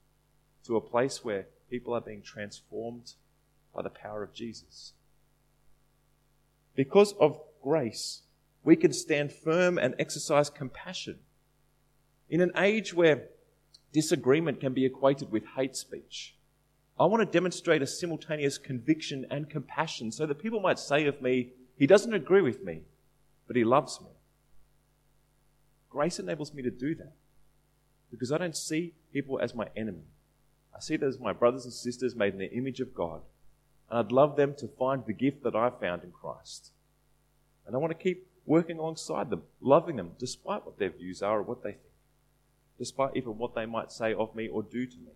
to 0.66 0.76
a 0.76 0.82
place 0.82 1.24
where 1.24 1.48
people 1.70 1.94
are 1.94 2.02
being 2.02 2.22
transformed 2.22 3.14
by 3.74 3.82
the 3.82 3.90
power 3.90 4.24
of 4.24 4.34
Jesus. 4.34 4.94
Because 6.76 7.14
of 7.20 7.40
grace, 7.62 8.22
we 8.64 8.76
can 8.76 8.94
stand 8.94 9.32
firm 9.32 9.78
and 9.78 9.96
exercise 10.00 10.50
compassion. 10.50 11.20
In 12.30 12.42
an 12.42 12.52
age 12.58 12.94
where 12.94 13.28
disagreement 13.94 14.60
can 14.60 14.74
be 14.74 14.86
equated 14.86 15.32
with 15.32 15.44
hate 15.56 15.76
speech, 15.76 16.36
I 17.00 17.06
want 17.06 17.22
to 17.22 17.32
demonstrate 17.32 17.82
a 17.82 17.88
simultaneous 17.88 18.58
conviction 18.58 19.26
and 19.30 19.50
compassion 19.50 20.12
so 20.12 20.26
that 20.26 20.42
people 20.42 20.60
might 20.60 20.80
say 20.80 21.06
of 21.06 21.22
me, 21.22 21.52
he 21.78 21.88
doesn't 21.88 22.14
agree 22.14 22.42
with 22.42 22.64
me, 22.64 22.84
but 23.48 23.56
he 23.56 23.64
loves 23.64 24.00
me. 24.02 24.08
Grace 25.90 26.20
enables 26.20 26.54
me 26.54 26.64
to 26.64 26.72
do 26.72 26.96
that 26.96 27.14
because 28.12 28.32
I 28.32 28.38
don't 28.38 28.56
see 28.56 28.94
people 29.12 29.40
as 29.40 29.54
my 29.54 29.68
enemy. 29.76 30.06
I 30.76 30.80
see 30.80 30.98
those 30.98 31.20
my 31.20 31.34
brothers 31.34 31.64
and 31.64 31.74
sisters 31.74 32.16
made 32.16 32.34
in 32.34 32.40
the 32.40 32.52
image 32.52 32.80
of 32.80 32.94
God. 32.94 33.22
And 33.90 34.00
I'd 34.00 34.12
love 34.12 34.36
them 34.36 34.56
to 34.56 34.68
find 34.68 35.06
the 35.06 35.14
gift 35.14 35.44
that 35.44 35.56
I 35.56 35.70
found 35.70 36.04
in 36.04 36.12
Christ. 36.12 36.72
And 37.66 37.76
I 37.76 37.80
want 37.80 37.92
to 37.92 38.04
keep 38.04 38.28
working 38.46 38.78
alongside 38.78 39.30
them, 39.30 39.44
loving 39.62 39.96
them, 39.96 40.12
despite 40.20 40.66
what 40.66 40.78
their 40.78 40.90
views 40.90 41.22
are 41.22 41.40
or 41.40 41.44
what 41.44 41.64
they 41.64 41.72
think, 41.72 41.94
despite 42.78 43.16
even 43.16 43.38
what 43.38 43.56
they 43.56 43.66
might 43.66 43.92
say 43.92 44.14
of 44.14 44.36
me 44.36 44.48
or 44.48 44.64
do 44.64 44.86
to 44.86 44.98
me. 44.98 45.14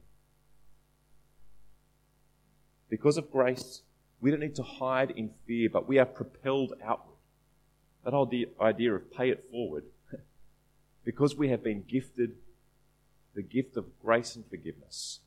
Because 2.89 3.17
of 3.17 3.31
grace, 3.31 3.81
we 4.19 4.31
don't 4.31 4.39
need 4.39 4.55
to 4.55 4.63
hide 4.63 5.11
in 5.11 5.31
fear, 5.45 5.69
but 5.69 5.87
we 5.87 5.99
are 5.99 6.05
propelled 6.05 6.73
outward. 6.83 7.17
That 8.03 8.13
whole 8.13 8.31
idea 8.61 8.93
of 8.93 9.11
pay 9.11 9.29
it 9.29 9.45
forward. 9.51 9.83
because 11.03 11.35
we 11.35 11.49
have 11.49 11.63
been 11.63 11.83
gifted 11.87 12.35
the 13.35 13.41
gift 13.43 13.77
of 13.77 13.85
grace 14.01 14.35
and 14.35 14.45
forgiveness, 14.49 15.19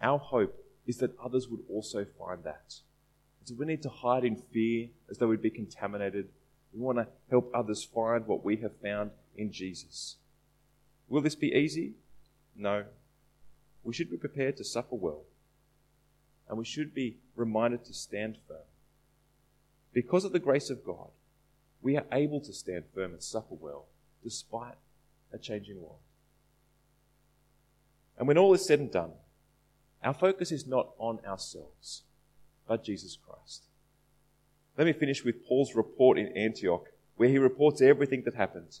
our 0.00 0.18
hope 0.18 0.64
is 0.86 0.98
that 0.98 1.18
others 1.22 1.48
would 1.48 1.60
also 1.68 2.04
find 2.18 2.44
that. 2.44 2.74
So 3.44 3.54
we 3.58 3.66
need 3.66 3.82
to 3.82 3.88
hide 3.88 4.24
in 4.24 4.36
fear 4.36 4.88
as 5.10 5.18
though 5.18 5.28
we'd 5.28 5.42
be 5.42 5.50
contaminated. 5.50 6.28
We 6.72 6.80
want 6.80 6.98
to 6.98 7.08
help 7.28 7.50
others 7.54 7.82
find 7.82 8.26
what 8.26 8.44
we 8.44 8.56
have 8.58 8.76
found 8.82 9.10
in 9.36 9.50
Jesus. 9.50 10.16
Will 11.08 11.20
this 11.20 11.34
be 11.34 11.48
easy? 11.48 11.94
No. 12.56 12.84
We 13.82 13.94
should 13.94 14.10
be 14.10 14.16
prepared 14.16 14.56
to 14.58 14.64
suffer 14.64 14.94
well. 14.94 15.22
And 16.48 16.58
we 16.58 16.64
should 16.64 16.94
be 16.94 17.16
reminded 17.34 17.84
to 17.86 17.94
stand 17.94 18.38
firm. 18.46 18.58
Because 19.92 20.24
of 20.24 20.32
the 20.32 20.38
grace 20.38 20.70
of 20.70 20.84
God, 20.84 21.08
we 21.82 21.96
are 21.96 22.06
able 22.12 22.40
to 22.40 22.52
stand 22.52 22.84
firm 22.94 23.12
and 23.12 23.22
suffer 23.22 23.54
well 23.58 23.86
despite 24.22 24.74
a 25.32 25.38
changing 25.38 25.80
world. 25.80 25.98
And 28.18 28.28
when 28.28 28.38
all 28.38 28.52
is 28.54 28.64
said 28.64 28.80
and 28.80 28.92
done, 28.92 29.12
our 30.02 30.14
focus 30.14 30.52
is 30.52 30.66
not 30.66 30.90
on 30.98 31.18
ourselves 31.26 32.02
but 32.70 32.84
Jesus 32.84 33.18
Christ. 33.26 33.64
Let 34.78 34.86
me 34.86 34.92
finish 34.92 35.24
with 35.24 35.44
Paul's 35.44 35.74
report 35.74 36.16
in 36.18 36.28
Antioch, 36.36 36.86
where 37.16 37.28
he 37.28 37.36
reports 37.36 37.82
everything 37.82 38.22
that 38.26 38.34
happened. 38.34 38.78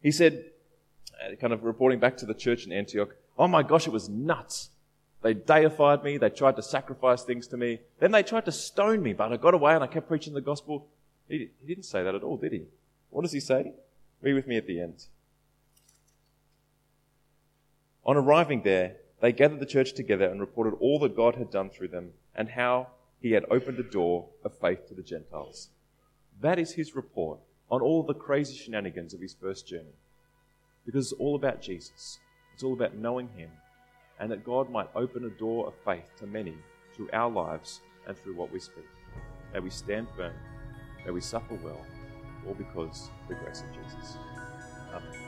He 0.00 0.12
said, 0.12 0.44
uh, 1.20 1.34
kind 1.34 1.52
of 1.52 1.64
reporting 1.64 1.98
back 1.98 2.16
to 2.18 2.26
the 2.26 2.32
church 2.32 2.64
in 2.64 2.70
Antioch, 2.70 3.16
oh 3.36 3.48
my 3.48 3.64
gosh, 3.64 3.88
it 3.88 3.92
was 3.92 4.08
nuts. 4.08 4.70
They 5.22 5.34
deified 5.34 6.04
me, 6.04 6.16
they 6.16 6.30
tried 6.30 6.54
to 6.54 6.62
sacrifice 6.62 7.24
things 7.24 7.48
to 7.48 7.56
me, 7.56 7.80
then 7.98 8.12
they 8.12 8.22
tried 8.22 8.44
to 8.44 8.52
stone 8.52 9.02
me, 9.02 9.14
but 9.14 9.32
I 9.32 9.36
got 9.36 9.52
away 9.52 9.74
and 9.74 9.82
I 9.82 9.88
kept 9.88 10.06
preaching 10.06 10.34
the 10.34 10.40
gospel. 10.40 10.86
He, 11.28 11.50
he 11.60 11.66
didn't 11.66 11.86
say 11.86 12.04
that 12.04 12.14
at 12.14 12.22
all, 12.22 12.36
did 12.36 12.52
he? 12.52 12.66
What 13.10 13.22
does 13.22 13.32
he 13.32 13.40
say? 13.40 13.72
Read 14.22 14.34
with 14.34 14.46
me 14.46 14.56
at 14.56 14.68
the 14.68 14.80
end. 14.80 15.06
On 18.04 18.16
arriving 18.16 18.62
there, 18.62 18.94
they 19.20 19.32
gathered 19.32 19.60
the 19.60 19.66
church 19.66 19.92
together 19.94 20.26
and 20.26 20.40
reported 20.40 20.74
all 20.80 20.98
that 21.00 21.16
God 21.16 21.34
had 21.36 21.50
done 21.50 21.70
through 21.70 21.88
them 21.88 22.10
and 22.34 22.50
how 22.50 22.88
he 23.20 23.32
had 23.32 23.44
opened 23.50 23.78
a 23.78 23.82
door 23.82 24.28
of 24.44 24.56
faith 24.58 24.86
to 24.88 24.94
the 24.94 25.02
Gentiles. 25.02 25.70
That 26.40 26.58
is 26.58 26.72
his 26.72 26.94
report 26.94 27.40
on 27.70 27.80
all 27.80 28.02
the 28.02 28.14
crazy 28.14 28.56
shenanigans 28.56 29.12
of 29.12 29.20
his 29.20 29.34
first 29.34 29.66
journey. 29.66 29.96
Because 30.86 31.12
it's 31.12 31.20
all 31.20 31.34
about 31.34 31.60
Jesus. 31.60 32.18
It's 32.54 32.62
all 32.62 32.72
about 32.72 32.96
knowing 32.96 33.28
him 33.36 33.50
and 34.20 34.30
that 34.30 34.44
God 34.44 34.70
might 34.70 34.88
open 34.94 35.24
a 35.24 35.30
door 35.30 35.66
of 35.66 35.74
faith 35.84 36.10
to 36.18 36.26
many 36.26 36.54
through 36.94 37.08
our 37.12 37.30
lives 37.30 37.80
and 38.06 38.16
through 38.16 38.34
what 38.34 38.52
we 38.52 38.60
speak. 38.60 38.86
May 39.52 39.60
we 39.60 39.70
stand 39.70 40.08
firm, 40.16 40.34
may 41.04 41.10
we 41.10 41.20
suffer 41.20 41.58
well, 41.62 41.84
all 42.46 42.54
because 42.54 43.10
of 43.22 43.28
the 43.28 43.34
grace 43.34 43.62
of 43.62 43.72
Jesus. 43.72 44.16
Amen. 44.92 45.27